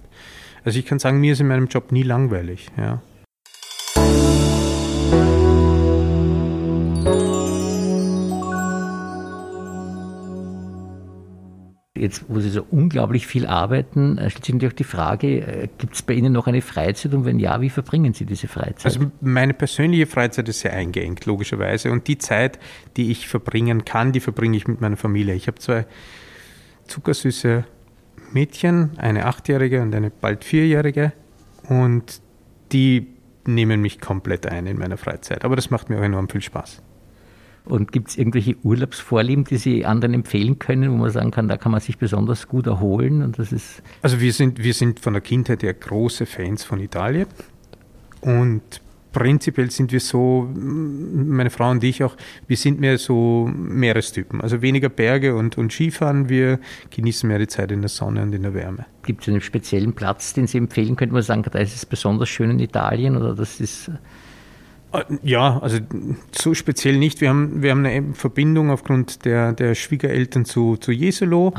also 0.65 0.77
ich 0.77 0.85
kann 0.85 0.99
sagen, 0.99 1.19
mir 1.19 1.33
ist 1.33 1.39
in 1.39 1.47
meinem 1.47 1.67
Job 1.67 1.91
nie 1.91 2.03
langweilig. 2.03 2.67
Ja. 2.77 3.01
Jetzt, 12.09 12.25
wo 12.27 12.39
Sie 12.39 12.49
so 12.49 12.65
unglaublich 12.71 13.27
viel 13.27 13.45
arbeiten, 13.45 14.17
äh, 14.17 14.31
stellt 14.31 14.45
sich 14.45 14.55
natürlich 14.55 14.75
die 14.75 14.83
Frage, 14.83 15.27
äh, 15.41 15.67
gibt 15.77 15.93
es 15.93 16.01
bei 16.01 16.15
Ihnen 16.15 16.33
noch 16.33 16.47
eine 16.47 16.63
Freizeit 16.63 17.13
und 17.13 17.23
wenn 17.23 17.37
ja, 17.37 17.61
wie 17.61 17.69
verbringen 17.69 18.15
Sie 18.15 18.25
diese 18.25 18.47
Freizeit? 18.47 18.85
Also 18.85 19.11
meine 19.21 19.53
persönliche 19.53 20.07
Freizeit 20.07 20.49
ist 20.49 20.61
sehr 20.61 20.73
eingeengt, 20.73 21.27
logischerweise. 21.27 21.91
Und 21.91 22.07
die 22.07 22.17
Zeit, 22.17 22.57
die 22.97 23.11
ich 23.11 23.27
verbringen 23.27 23.85
kann, 23.85 24.11
die 24.11 24.21
verbringe 24.21 24.57
ich 24.57 24.67
mit 24.67 24.81
meiner 24.81 24.97
Familie. 24.97 25.35
Ich 25.35 25.45
habe 25.45 25.59
zwei 25.59 25.85
zuckersüße 26.87 27.63
Mädchen, 28.31 28.97
eine 28.97 29.27
achtjährige 29.27 29.83
und 29.83 29.93
eine 29.93 30.09
bald 30.09 30.43
vierjährige. 30.43 31.13
Und 31.67 32.21
die 32.71 33.07
nehmen 33.45 33.81
mich 33.81 34.01
komplett 34.01 34.47
ein 34.47 34.65
in 34.65 34.79
meiner 34.79 34.97
Freizeit. 34.97 35.45
Aber 35.45 35.55
das 35.55 35.69
macht 35.69 35.91
mir 35.91 35.99
auch 35.99 36.03
enorm 36.03 36.27
viel 36.27 36.41
Spaß. 36.41 36.81
Und 37.69 37.91
gibt 37.91 38.09
es 38.09 38.17
irgendwelche 38.17 38.55
Urlaubsvorlieben, 38.63 39.43
die 39.43 39.57
Sie 39.57 39.85
anderen 39.85 40.15
empfehlen 40.15 40.57
können, 40.57 40.91
wo 40.91 40.97
man 40.97 41.11
sagen 41.11 41.29
kann, 41.29 41.47
da 41.47 41.55
kann 41.55 41.71
man 41.71 41.81
sich 41.81 41.99
besonders 41.99 42.47
gut 42.47 42.65
erholen? 42.65 43.21
Und 43.21 43.37
das 43.37 43.51
ist 43.51 43.83
also 44.01 44.19
wir 44.19 44.33
sind, 44.33 44.63
wir 44.63 44.73
sind 44.73 44.99
von 44.99 45.13
der 45.13 45.21
Kindheit 45.21 45.61
her 45.61 45.75
große 45.75 46.25
Fans 46.25 46.63
von 46.63 46.79
Italien. 46.79 47.27
Und 48.21 48.81
prinzipiell 49.11 49.69
sind 49.69 49.91
wir 49.91 49.99
so, 49.99 50.49
meine 50.53 51.51
Frau 51.51 51.69
und 51.69 51.83
ich 51.83 52.03
auch, 52.03 52.15
wir 52.47 52.57
sind 52.57 52.79
mehr 52.79 52.97
so 52.97 53.47
Meerestypen. 53.53 54.41
Also 54.41 54.63
weniger 54.63 54.89
Berge 54.89 55.35
und, 55.35 55.57
und 55.59 55.71
Skifahren. 55.71 56.27
Wir 56.27 56.59
genießen 56.89 57.27
mehr 57.27 57.37
die 57.37 57.47
Zeit 57.47 57.71
in 57.71 57.81
der 57.81 57.89
Sonne 57.89 58.23
und 58.23 58.33
in 58.33 58.41
der 58.41 58.55
Wärme. 58.55 58.87
Gibt 59.03 59.21
es 59.21 59.29
einen 59.29 59.41
speziellen 59.41 59.93
Platz, 59.93 60.33
den 60.33 60.47
Sie 60.47 60.57
empfehlen 60.57 60.95
könnten, 60.95 61.13
wo 61.13 61.17
man 61.17 61.23
sagen, 61.23 61.43
da 61.43 61.59
ist 61.59 61.75
es 61.75 61.85
besonders 61.85 62.29
schön 62.29 62.49
in 62.49 62.59
Italien 62.59 63.15
oder 63.15 63.35
das 63.35 63.59
ist 63.59 63.91
ja, 65.23 65.59
also 65.59 65.79
so 66.31 66.53
speziell 66.53 66.97
nicht. 66.97 67.21
Wir 67.21 67.29
haben, 67.29 67.61
wir 67.61 67.71
haben 67.71 67.85
eine 67.85 68.13
Verbindung 68.13 68.71
aufgrund 68.71 69.25
der, 69.25 69.53
der 69.53 69.75
Schwiegereltern 69.75 70.45
zu, 70.45 70.77
zu 70.77 70.91
Jesolo 70.91 71.53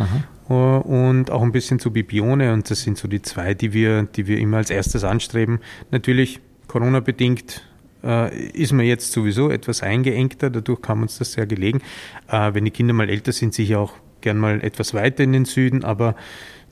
uh, 0.49 0.55
und 0.55 1.31
auch 1.31 1.43
ein 1.43 1.53
bisschen 1.53 1.79
zu 1.79 1.93
Bibione 1.93 2.53
und 2.53 2.71
das 2.71 2.83
sind 2.83 2.99
so 2.99 3.07
die 3.07 3.23
zwei, 3.23 3.55
die 3.55 3.73
wir, 3.73 4.03
die 4.03 4.27
wir 4.27 4.39
immer 4.39 4.57
als 4.59 4.71
erstes 4.71 5.05
anstreben. 5.05 5.61
Natürlich 5.91 6.41
Corona-bedingt 6.67 7.63
äh, 8.03 8.49
ist 8.51 8.73
man 8.73 8.87
jetzt 8.87 9.13
sowieso 9.13 9.51
etwas 9.51 9.83
eingeengter, 9.83 10.51
dadurch 10.51 10.83
kam 10.83 11.03
uns 11.03 11.19
das 11.19 11.33
sehr 11.33 11.47
gelegen. 11.47 11.81
Äh, 12.29 12.55
wenn 12.55 12.65
die 12.65 12.71
Kinder 12.71 12.95
mal 12.95 13.09
älter 13.09 13.33
sind, 13.33 13.55
sicher 13.55 13.79
auch 13.79 13.95
gern 14.21 14.39
mal 14.39 14.63
etwas 14.63 14.93
weiter 14.93 15.23
in 15.23 15.33
den 15.33 15.45
Süden, 15.45 15.85
aber 15.85 16.15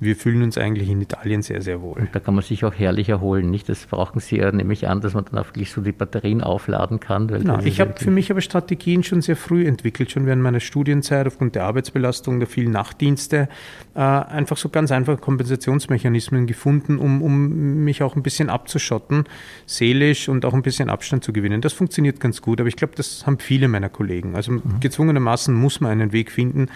wir 0.01 0.15
fühlen 0.15 0.43
uns 0.43 0.57
eigentlich 0.57 0.89
in 0.89 1.01
Italien 1.01 1.43
sehr, 1.43 1.61
sehr 1.61 1.83
wohl. 1.83 1.99
Und 1.99 2.15
da 2.15 2.21
kann 2.21 2.35
man 2.35 2.45
sich 2.45 2.65
auch 2.65 2.75
herrlich 2.75 3.09
erholen, 3.09 3.51
nicht? 3.51 3.69
Das 3.69 3.87
brauchen 3.87 4.21
Sie 4.21 4.37
ja 4.37 4.53
nämlich 4.53 4.87
an, 4.87 5.01
dass 5.01 5.15
man 5.15 5.25
dann 5.25 5.39
auch 5.39 5.47
wirklich 5.47 5.73
so 5.73 5.81
die 5.81 5.91
Batterien 5.91 6.41
aufladen 6.41 7.01
kann. 7.01 7.27
Genau. 7.27 7.59
Ich 7.65 7.81
habe 7.81 7.95
für 7.97 8.13
mich 8.13 8.31
aber 8.31 8.41
Strategien 8.41 9.03
schon 9.03 9.23
sehr 9.23 9.35
früh 9.35 9.67
entwickelt, 9.67 10.13
schon 10.13 10.25
während 10.27 10.43
meiner 10.43 10.61
Studienzeit 10.61 11.27
aufgrund 11.27 11.57
der 11.57 11.65
Arbeitsbelastung, 11.65 12.39
der 12.39 12.47
vielen 12.47 12.71
Nachtdienste, 12.71 13.49
äh, 13.95 13.99
einfach 14.01 14.57
so 14.57 14.69
ganz 14.69 14.93
einfache 14.93 15.17
Kompensationsmechanismen 15.17 16.47
gefunden, 16.47 16.99
um, 16.99 17.21
um 17.21 17.83
mich 17.83 18.03
auch 18.05 18.15
ein 18.15 18.23
bisschen 18.23 18.51
abzuschotten, 18.51 19.25
seelisch 19.67 20.29
und 20.29 20.45
auch 20.45 20.55
ein 20.55 20.63
bisschen 20.63 20.91
Abstand 20.91 21.25
zu 21.25 21.33
gewinnen. 21.33 21.61
Das 21.61 21.73
funktioniert 21.73 22.21
ganz 22.21 22.41
gut, 22.41 22.61
aber 22.61 22.69
ich 22.69 22.77
glaube, 22.77 22.95
das 22.95 23.27
haben 23.27 23.39
viele 23.41 23.67
meiner 23.67 23.89
Kollegen. 23.89 24.37
Also 24.37 24.53
mhm. 24.53 24.63
gezwungenermaßen 24.79 25.53
muss 25.53 25.81
man 25.81 25.91
einen 25.91 26.13
Weg 26.13 26.31
finden, 26.31 26.69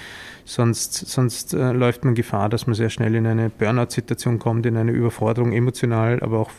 sonst, 0.45 0.95
sonst 0.95 1.55
äh, 1.55 1.71
läuft 1.71 2.05
man 2.05 2.17
Gefahr, 2.17 2.49
dass 2.49 2.67
man 2.67 2.75
sehr 2.75 2.91
schnell 2.91 3.12
in 3.15 3.27
eine 3.27 3.51
Burnout-Situation 3.51 4.39
kommt, 4.39 4.67
in 4.67 4.77
eine 4.77 4.93
Überforderung 4.93 5.53
emotional, 5.53 6.21
aber 6.21 6.41
auch 6.41 6.51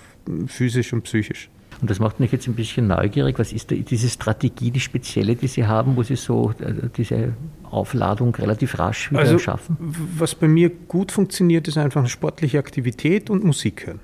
physisch 0.47 0.93
und 0.93 1.03
psychisch. 1.03 1.49
Und 1.81 1.89
das 1.89 1.99
macht 1.99 2.19
mich 2.19 2.31
jetzt 2.31 2.47
ein 2.47 2.53
bisschen 2.53 2.87
neugierig. 2.87 3.39
Was 3.39 3.51
ist 3.51 3.71
da, 3.71 3.75
diese 3.75 4.09
Strategie, 4.09 4.71
die 4.71 4.79
spezielle, 4.79 5.35
die 5.35 5.47
Sie 5.47 5.65
haben, 5.65 5.97
wo 5.97 6.03
Sie 6.03 6.15
so 6.15 6.53
äh, 6.59 6.73
diese 6.95 7.33
Aufladung 7.69 8.33
relativ 8.35 8.79
rasch 8.79 9.11
wieder 9.11 9.21
also, 9.21 9.37
schaffen? 9.37 9.75
Was 9.79 10.33
bei 10.35 10.47
mir 10.47 10.69
gut 10.69 11.11
funktioniert, 11.11 11.67
ist 11.67 11.77
einfach 11.77 11.99
eine 11.99 12.09
sportliche 12.09 12.59
Aktivität 12.59 13.29
und 13.29 13.43
Musik 13.43 13.87
hören. 13.87 13.99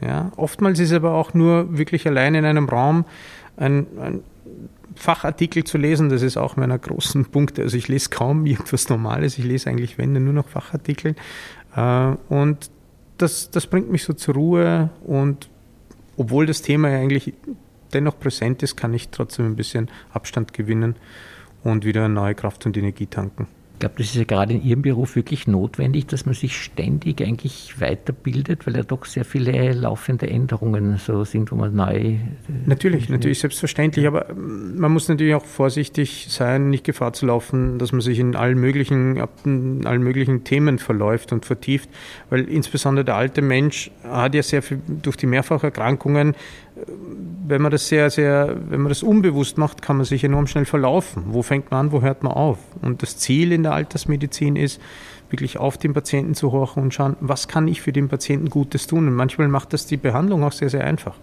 Ja, 0.00 0.30
oftmals 0.36 0.78
ist 0.78 0.92
aber 0.92 1.14
auch 1.14 1.34
nur 1.34 1.76
wirklich 1.76 2.06
allein 2.06 2.36
in 2.36 2.44
einem 2.44 2.68
Raum 2.68 3.04
ein, 3.56 3.86
ein 4.00 4.20
Fachartikel 4.94 5.64
zu 5.64 5.78
lesen, 5.78 6.08
das 6.08 6.22
ist 6.22 6.36
auch 6.36 6.56
meiner 6.56 6.78
großen 6.78 7.26
Punkte. 7.26 7.62
Also 7.62 7.76
ich 7.76 7.88
lese 7.88 8.10
kaum 8.10 8.46
irgendwas 8.46 8.88
Normales, 8.88 9.38
ich 9.38 9.44
lese 9.44 9.70
eigentlich, 9.70 9.96
wenn, 9.98 10.12
nur 10.12 10.32
noch 10.32 10.48
Fachartikel. 10.48 11.14
Äh, 11.78 12.16
und 12.28 12.70
das, 13.18 13.50
das 13.50 13.66
bringt 13.66 13.90
mich 13.90 14.04
so 14.04 14.12
zur 14.12 14.34
Ruhe 14.34 14.90
und 15.04 15.48
obwohl 16.16 16.46
das 16.46 16.62
Thema 16.62 16.90
ja 16.90 16.98
eigentlich 16.98 17.34
dennoch 17.92 18.18
präsent 18.18 18.62
ist, 18.62 18.76
kann 18.76 18.92
ich 18.94 19.08
trotzdem 19.08 19.46
ein 19.46 19.56
bisschen 19.56 19.88
Abstand 20.12 20.52
gewinnen 20.52 20.96
und 21.64 21.84
wieder 21.84 22.08
neue 22.08 22.34
Kraft 22.34 22.66
und 22.66 22.76
Energie 22.76 23.06
tanken. 23.06 23.46
Ich 23.78 23.80
glaube, 23.80 23.94
das 23.98 24.06
ist 24.06 24.16
ja 24.16 24.24
gerade 24.24 24.54
in 24.54 24.64
Ihrem 24.64 24.82
Beruf 24.82 25.14
wirklich 25.14 25.46
notwendig, 25.46 26.08
dass 26.08 26.26
man 26.26 26.34
sich 26.34 26.60
ständig 26.60 27.22
eigentlich 27.22 27.80
weiterbildet, 27.80 28.66
weil 28.66 28.74
ja 28.74 28.82
doch 28.82 29.04
sehr 29.04 29.24
viele 29.24 29.72
laufende 29.72 30.28
Änderungen 30.28 30.96
so 30.96 31.22
sind, 31.22 31.52
wo 31.52 31.54
man 31.54 31.76
neu. 31.76 31.94
Äh, 31.94 32.18
natürlich, 32.66 33.08
natürlich, 33.08 33.38
selbstverständlich, 33.38 34.08
aber 34.08 34.30
ähm, 34.30 34.80
man 34.80 34.90
muss 34.90 35.08
natürlich 35.08 35.36
auch 35.36 35.44
vorsichtig 35.44 36.26
sein, 36.28 36.70
nicht 36.70 36.82
Gefahr 36.82 37.12
zu 37.12 37.26
laufen, 37.26 37.78
dass 37.78 37.92
man 37.92 38.00
sich 38.00 38.18
in 38.18 38.34
allen 38.34 38.58
möglichen, 38.58 39.22
in 39.44 39.86
allen 39.86 40.02
möglichen 40.02 40.42
Themen 40.42 40.80
verläuft 40.80 41.32
und 41.32 41.46
vertieft, 41.46 41.88
weil 42.30 42.48
insbesondere 42.48 43.04
der 43.04 43.14
alte 43.14 43.42
Mensch 43.42 43.92
hat 44.02 44.34
ja 44.34 44.42
sehr 44.42 44.62
viel 44.62 44.80
durch 44.88 45.14
die 45.14 45.26
Mehrfacherkrankungen 45.26 46.34
wenn 47.46 47.62
man 47.62 47.70
das 47.70 47.88
sehr, 47.88 48.10
sehr, 48.10 48.56
wenn 48.68 48.80
man 48.80 48.90
das 48.90 49.02
unbewusst 49.02 49.58
macht, 49.58 49.82
kann 49.82 49.96
man 49.96 50.04
sich 50.04 50.24
enorm 50.24 50.46
schnell 50.46 50.64
verlaufen. 50.64 51.24
Wo 51.28 51.42
fängt 51.42 51.70
man 51.70 51.86
an, 51.86 51.92
wo 51.92 52.02
hört 52.02 52.22
man 52.22 52.32
auf? 52.32 52.58
Und 52.82 53.02
das 53.02 53.16
Ziel 53.18 53.52
in 53.52 53.62
der 53.62 53.72
Altersmedizin 53.72 54.56
ist, 54.56 54.80
wirklich 55.30 55.58
auf 55.58 55.76
den 55.76 55.92
Patienten 55.92 56.34
zu 56.34 56.52
horchen 56.52 56.82
und 56.82 56.94
schauen, 56.94 57.16
was 57.20 57.48
kann 57.48 57.68
ich 57.68 57.82
für 57.82 57.92
den 57.92 58.08
Patienten 58.08 58.50
Gutes 58.50 58.86
tun? 58.86 59.08
Und 59.08 59.14
manchmal 59.14 59.48
macht 59.48 59.72
das 59.72 59.86
die 59.86 59.96
Behandlung 59.96 60.44
auch 60.44 60.52
sehr, 60.52 60.70
sehr 60.70 60.84
einfach. 60.84 61.18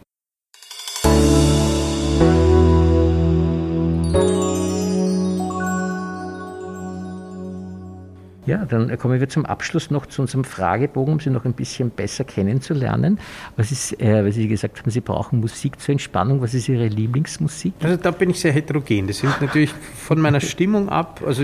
Ja, 8.46 8.66
dann 8.66 8.96
kommen 9.00 9.20
wir 9.20 9.30
zum 9.30 9.46
Abschluss 9.46 9.90
noch 9.90 10.06
zu 10.06 10.22
unserem 10.22 10.44
Fragebogen, 10.44 11.14
um 11.14 11.20
Sie 11.20 11.30
noch 11.30 11.46
ein 11.46 11.54
bisschen 11.54 11.90
besser 11.90 12.24
kennenzulernen. 12.24 13.20
Was 13.58 13.72
ist, 13.72 14.00
äh, 14.00 14.24
weil 14.24 14.32
Sie 14.32 14.48
gesagt 14.48 14.80
haben, 14.80 14.92
Sie 14.92 15.02
brauchen 15.02 15.40
Musik 15.40 15.80
zur 15.80 15.94
Entspannung. 15.94 16.42
Was 16.42 16.54
ist 16.54 16.70
Ihre 16.70 16.88
Lieblingsmusik? 16.88 17.74
Also 17.82 17.98
da 17.98 18.12
bin 18.12 18.30
ich 18.30 18.40
sehr 18.40 18.52
heterogen. 18.52 19.08
Das 19.08 19.24
hängt 19.24 19.42
natürlich 19.42 19.72
von 19.96 20.20
meiner 20.22 20.40
Stimmung 20.42 20.90
ab. 20.90 21.22
Also 21.26 21.44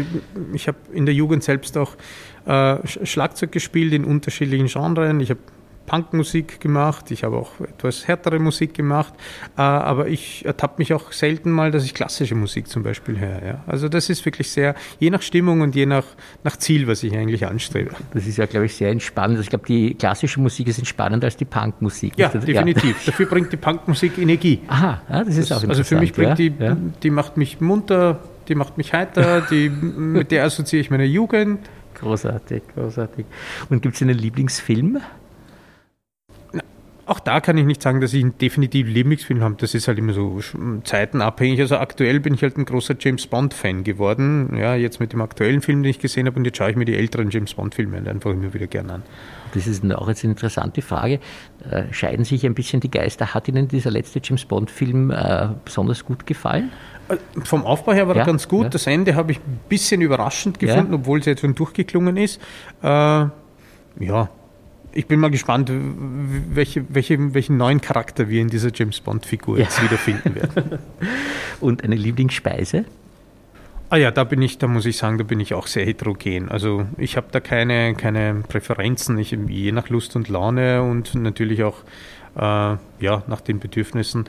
ich 0.53 0.67
habe 0.67 0.77
in 0.93 1.05
der 1.05 1.15
Jugend 1.15 1.43
selbst 1.43 1.77
auch 1.77 1.95
äh, 2.45 2.77
Schlagzeug 2.85 3.51
gespielt 3.51 3.93
in 3.93 4.05
unterschiedlichen 4.05 4.67
Genres. 4.67 5.15
Ich 5.21 5.29
habe 5.31 5.39
Punkmusik 5.91 6.61
gemacht, 6.61 7.11
ich 7.11 7.25
habe 7.25 7.35
auch 7.35 7.59
etwas 7.59 8.07
härtere 8.07 8.39
Musik 8.39 8.73
gemacht, 8.73 9.13
äh, 9.57 9.61
aber 9.61 10.07
ich 10.07 10.45
ertappe 10.45 10.75
mich 10.77 10.93
auch 10.93 11.11
selten 11.11 11.51
mal, 11.51 11.69
dass 11.69 11.83
ich 11.83 11.93
klassische 11.93 12.33
Musik 12.33 12.69
zum 12.69 12.81
Beispiel 12.81 13.19
höre. 13.19 13.45
Ja. 13.45 13.63
Also 13.67 13.89
das 13.89 14.09
ist 14.09 14.23
wirklich 14.23 14.49
sehr, 14.49 14.73
je 14.99 15.09
nach 15.09 15.21
Stimmung 15.21 15.59
und 15.59 15.75
je 15.75 15.85
nach, 15.85 16.05
nach 16.45 16.55
Ziel, 16.55 16.87
was 16.87 17.03
ich 17.03 17.13
eigentlich 17.13 17.45
anstrebe. 17.45 17.91
Das 18.13 18.25
ist 18.25 18.37
ja, 18.37 18.45
glaube 18.45 18.67
ich, 18.67 18.75
sehr 18.75 18.89
entspannend. 18.89 19.31
Also 19.31 19.41
ich 19.41 19.49
glaube, 19.49 19.65
die 19.67 19.95
klassische 19.95 20.39
Musik 20.39 20.69
ist 20.69 20.77
entspannender 20.77 21.25
als 21.25 21.35
die 21.35 21.43
Punkmusik. 21.43 22.13
Ja, 22.15 22.29
definitiv. 22.29 23.05
Ja. 23.05 23.05
Dafür 23.11 23.25
bringt 23.25 23.51
die 23.51 23.57
Punkmusik 23.57 24.17
Energie. 24.17 24.61
Aha, 24.69 25.01
ja, 25.09 25.23
das 25.25 25.35
ist 25.35 25.51
das, 25.51 25.65
auch 25.65 25.67
Also 25.67 25.83
für 25.83 25.97
mich 25.97 26.13
bringt 26.13 26.39
die, 26.39 26.53
die 27.03 27.09
macht 27.09 27.35
mich 27.35 27.59
munter, 27.59 28.21
die 28.47 28.55
macht 28.55 28.77
mich 28.77 28.93
heiter, 28.93 29.41
die, 29.41 29.67
mit 29.69 30.31
der 30.31 30.45
assoziiere 30.45 30.81
ich 30.81 30.89
meine 30.89 31.03
Jugend. 31.03 31.59
Großartig, 31.95 32.63
großartig. 32.73 33.25
Und 33.69 33.81
gibt 33.81 33.95
es 33.95 34.01
einen 34.01 34.17
Lieblingsfilm? 34.17 35.01
Auch 37.11 37.19
da 37.19 37.41
kann 37.41 37.57
ich 37.57 37.65
nicht 37.65 37.81
sagen, 37.81 37.99
dass 37.99 38.13
ich 38.13 38.23
einen 38.23 38.37
definitiv 38.37 38.87
Lieblingsfilm 38.87 39.41
habe. 39.41 39.55
Das 39.57 39.75
ist 39.75 39.89
halt 39.89 39.99
immer 39.99 40.13
so 40.13 40.39
zeitenabhängig. 40.85 41.59
Also 41.59 41.75
aktuell 41.75 42.21
bin 42.21 42.35
ich 42.35 42.41
halt 42.41 42.57
ein 42.57 42.63
großer 42.63 42.95
James 42.97 43.27
Bond-Fan 43.27 43.83
geworden. 43.83 44.55
Ja, 44.57 44.75
jetzt 44.75 45.01
mit 45.01 45.11
dem 45.11 45.19
aktuellen 45.19 45.61
Film, 45.61 45.83
den 45.83 45.89
ich 45.89 45.99
gesehen 45.99 46.25
habe, 46.25 46.39
und 46.39 46.45
jetzt 46.45 46.55
schaue 46.55 46.69
ich 46.69 46.77
mir 46.77 46.85
die 46.85 46.95
älteren 46.95 47.29
James 47.29 47.53
Bond-Filme 47.53 47.97
halt 47.97 48.07
einfach 48.07 48.31
immer 48.31 48.53
wieder 48.53 48.67
gerne 48.67 48.93
an. 48.93 49.03
Das 49.53 49.67
ist 49.67 49.83
auch 49.93 50.07
jetzt 50.07 50.23
eine 50.23 50.31
interessante 50.31 50.81
Frage. 50.81 51.19
Äh, 51.69 51.91
scheiden 51.91 52.23
sich 52.23 52.45
ein 52.45 52.53
bisschen 52.53 52.79
die 52.79 52.89
Geister? 52.89 53.33
Hat 53.33 53.49
Ihnen 53.49 53.67
dieser 53.67 53.91
letzte 53.91 54.21
James 54.23 54.45
Bond-Film 54.45 55.11
äh, 55.11 55.49
besonders 55.65 56.05
gut 56.05 56.25
gefallen? 56.25 56.71
Äh, 57.09 57.17
vom 57.43 57.65
Aufbau 57.65 57.91
her 57.91 58.07
war 58.07 58.15
ja, 58.15 58.21
er 58.21 58.25
ganz 58.25 58.47
gut. 58.47 58.63
Ja. 58.63 58.69
Das 58.69 58.87
Ende 58.87 59.15
habe 59.15 59.33
ich 59.33 59.39
ein 59.39 59.59
bisschen 59.67 59.99
überraschend 59.99 60.59
gefunden, 60.59 60.93
ja. 60.93 60.99
obwohl 60.99 61.19
es 61.19 61.25
jetzt 61.25 61.41
schon 61.41 61.55
durchgeklungen 61.55 62.15
ist. 62.15 62.39
Äh, 62.81 62.87
ja, 62.87 64.29
ich 64.93 65.07
bin 65.07 65.19
mal 65.19 65.31
gespannt, 65.31 65.71
welche, 65.71 66.85
welche, 66.89 67.33
welchen 67.33 67.57
neuen 67.57 67.81
Charakter 67.81 68.29
wir 68.29 68.41
in 68.41 68.49
dieser 68.49 68.71
James 68.73 68.99
Bond-Figur 68.99 69.57
ja. 69.57 69.63
jetzt 69.63 69.81
wiederfinden 69.81 70.35
werden. 70.35 70.79
Und 71.61 71.83
eine 71.83 71.95
Lieblingsspeise? 71.95 72.85
Ah 73.89 73.97
ja, 73.97 74.09
da 74.09 74.23
bin 74.23 74.41
ich, 74.41 74.57
da 74.57 74.67
muss 74.67 74.85
ich 74.85 74.97
sagen, 74.97 75.17
da 75.17 75.23
bin 75.23 75.39
ich 75.39 75.53
auch 75.53 75.67
sehr 75.67 75.85
heterogen. 75.85 76.49
Also 76.49 76.85
ich 76.97 77.17
habe 77.17 77.27
da 77.31 77.39
keine, 77.41 77.93
keine 77.93 78.35
Präferenzen, 78.47 79.17
ich, 79.17 79.31
je 79.31 79.71
nach 79.71 79.89
Lust 79.89 80.15
und 80.15 80.29
Laune 80.29 80.81
und 80.81 81.13
natürlich 81.15 81.63
auch 81.63 81.77
äh, 82.35 82.39
ja, 82.39 83.23
nach 83.27 83.41
den 83.41 83.59
Bedürfnissen. 83.59 84.25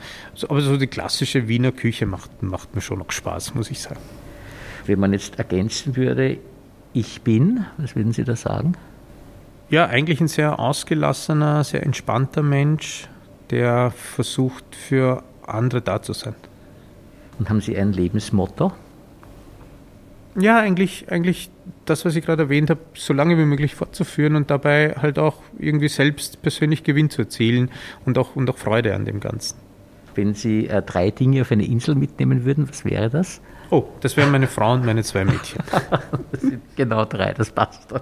aber 0.49 0.61
so 0.61 0.77
die 0.77 0.87
klassische 0.87 1.47
Wiener 1.47 1.71
Küche 1.71 2.05
macht, 2.05 2.43
macht 2.43 2.75
mir 2.75 2.81
schon 2.81 2.99
noch 2.99 3.11
Spaß, 3.11 3.55
muss 3.55 3.71
ich 3.71 3.79
sagen. 3.79 4.01
Wenn 4.85 4.99
man 4.99 5.13
jetzt 5.13 5.39
ergänzen 5.39 5.95
würde, 5.95 6.37
ich 6.91 7.21
bin, 7.21 7.65
was 7.77 7.95
würden 7.95 8.11
Sie 8.11 8.25
da 8.25 8.35
sagen? 8.35 8.73
Ja, 9.69 9.87
eigentlich 9.87 10.21
ein 10.21 10.27
sehr 10.27 10.59
ausgelassener, 10.59 11.63
sehr 11.63 11.83
entspannter 11.83 12.43
Mensch, 12.43 13.07
der 13.49 13.91
versucht, 13.91 14.75
für 14.75 15.23
andere 15.45 15.81
da 15.81 16.01
zu 16.01 16.13
sein. 16.13 16.35
Und 17.39 17.49
haben 17.49 17.61
Sie 17.61 17.77
ein 17.77 17.93
Lebensmotto? 17.93 18.71
Ja, 20.35 20.57
eigentlich, 20.59 21.11
eigentlich 21.11 21.51
das, 21.85 22.05
was 22.05 22.15
ich 22.15 22.25
gerade 22.25 22.43
erwähnt 22.43 22.69
habe, 22.69 22.81
so 22.95 23.13
lange 23.13 23.37
wie 23.37 23.45
möglich 23.45 23.75
fortzuführen 23.75 24.35
und 24.35 24.49
dabei 24.49 24.95
halt 24.99 25.19
auch 25.19 25.35
irgendwie 25.59 25.89
selbst 25.89 26.41
persönlich 26.41 26.83
Gewinn 26.83 27.09
zu 27.09 27.23
erzielen 27.23 27.69
und 28.05 28.17
auch, 28.17 28.35
und 28.35 28.49
auch 28.49 28.57
Freude 28.57 28.95
an 28.95 29.05
dem 29.05 29.19
Ganzen. 29.19 29.57
Wenn 30.15 30.33
Sie 30.33 30.67
äh, 30.67 30.81
drei 30.81 31.11
Dinge 31.11 31.41
auf 31.41 31.51
eine 31.51 31.65
Insel 31.65 31.95
mitnehmen 31.95 32.45
würden, 32.45 32.67
was 32.69 32.85
wäre 32.85 33.09
das? 33.09 33.41
Oh, 33.69 33.85
das 34.01 34.17
wären 34.17 34.31
meine 34.31 34.47
Frau 34.47 34.73
und 34.73 34.85
meine 34.85 35.03
zwei 35.03 35.25
Mädchen. 35.25 35.61
das 36.31 36.41
sind 36.41 36.61
genau 36.75 37.05
drei, 37.05 37.33
das 37.33 37.51
passt 37.51 37.91
doch. 37.91 38.01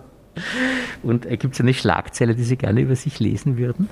Und 1.03 1.25
äh, 1.25 1.37
gibt 1.37 1.55
es 1.55 1.61
eine 1.61 1.73
Schlagzeile, 1.73 2.35
die 2.35 2.43
Sie 2.43 2.57
gerne 2.57 2.81
über 2.81 2.95
sich 2.95 3.19
lesen 3.19 3.57
würden? 3.57 3.89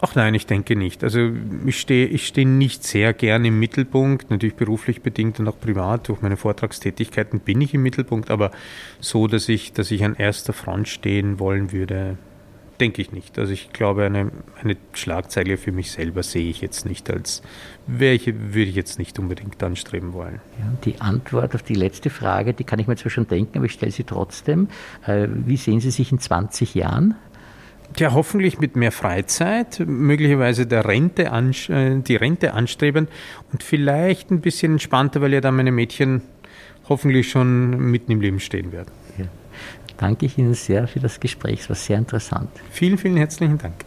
Ach 0.00 0.14
nein, 0.14 0.34
ich 0.34 0.46
denke 0.46 0.76
nicht. 0.76 1.02
Also 1.02 1.30
ich 1.66 1.80
stehe 1.80 2.06
ich 2.06 2.28
steh 2.28 2.44
nicht 2.44 2.84
sehr 2.84 3.12
gern 3.12 3.44
im 3.44 3.58
Mittelpunkt, 3.58 4.30
natürlich 4.30 4.54
beruflich 4.54 5.02
bedingt 5.02 5.40
und 5.40 5.48
auch 5.48 5.58
privat. 5.58 6.08
Durch 6.08 6.22
meine 6.22 6.36
Vortragstätigkeiten 6.36 7.40
bin 7.40 7.60
ich 7.60 7.74
im 7.74 7.82
Mittelpunkt, 7.82 8.30
aber 8.30 8.52
so, 9.00 9.26
dass 9.26 9.48
ich, 9.48 9.72
dass 9.72 9.90
ich 9.90 10.04
an 10.04 10.14
erster 10.14 10.52
Front 10.52 10.86
stehen 10.88 11.40
wollen 11.40 11.72
würde, 11.72 12.16
denke 12.80 13.02
ich 13.02 13.12
nicht. 13.12 13.38
Also 13.38 13.52
ich 13.52 13.72
glaube, 13.72 14.04
eine, 14.04 14.30
eine 14.62 14.76
Schlagzeile 14.92 15.56
für 15.56 15.72
mich 15.72 15.90
selber 15.90 16.22
sehe 16.22 16.48
ich 16.48 16.60
jetzt 16.60 16.86
nicht 16.86 17.10
als, 17.10 17.42
welche 17.86 18.54
würde 18.54 18.70
ich 18.70 18.76
jetzt 18.76 18.98
nicht 18.98 19.18
unbedingt 19.18 19.62
anstreben 19.62 20.12
wollen. 20.12 20.40
Ja, 20.58 20.72
die 20.84 21.00
Antwort 21.00 21.54
auf 21.54 21.62
die 21.62 21.74
letzte 21.74 22.10
Frage, 22.10 22.54
die 22.54 22.64
kann 22.64 22.78
ich 22.78 22.86
mir 22.86 22.96
zwar 22.96 23.10
schon 23.10 23.26
denken, 23.26 23.58
aber 23.58 23.66
ich 23.66 23.72
stelle 23.72 23.92
sie 23.92 24.04
trotzdem. 24.04 24.68
Äh, 25.06 25.28
wie 25.30 25.56
sehen 25.56 25.80
Sie 25.80 25.90
sich 25.90 26.12
in 26.12 26.18
20 26.18 26.74
Jahren? 26.74 27.14
Ja, 27.96 28.12
hoffentlich 28.12 28.60
mit 28.60 28.76
mehr 28.76 28.92
Freizeit, 28.92 29.82
möglicherweise 29.84 30.66
der 30.66 30.84
Rente 30.84 31.24
äh, 31.24 32.00
die 32.00 32.16
Rente 32.16 32.52
anstreben 32.54 33.08
und 33.52 33.62
vielleicht 33.62 34.30
ein 34.30 34.40
bisschen 34.40 34.72
entspannter, 34.72 35.20
weil 35.20 35.32
ja 35.32 35.40
dann 35.40 35.56
meine 35.56 35.72
Mädchen 35.72 36.22
hoffentlich 36.88 37.30
schon 37.30 37.90
mitten 37.90 38.12
im 38.12 38.20
Leben 38.20 38.40
stehen 38.40 38.72
werden. 38.72 38.90
Ja. 39.16 39.24
Danke 39.98 40.26
ich 40.26 40.38
Ihnen 40.38 40.54
sehr 40.54 40.88
für 40.88 41.00
das 41.00 41.20
Gespräch. 41.20 41.60
Es 41.60 41.68
war 41.68 41.76
sehr 41.76 41.98
interessant. 41.98 42.50
Vielen, 42.70 42.96
vielen 42.96 43.16
herzlichen 43.16 43.58
Dank. 43.58 43.84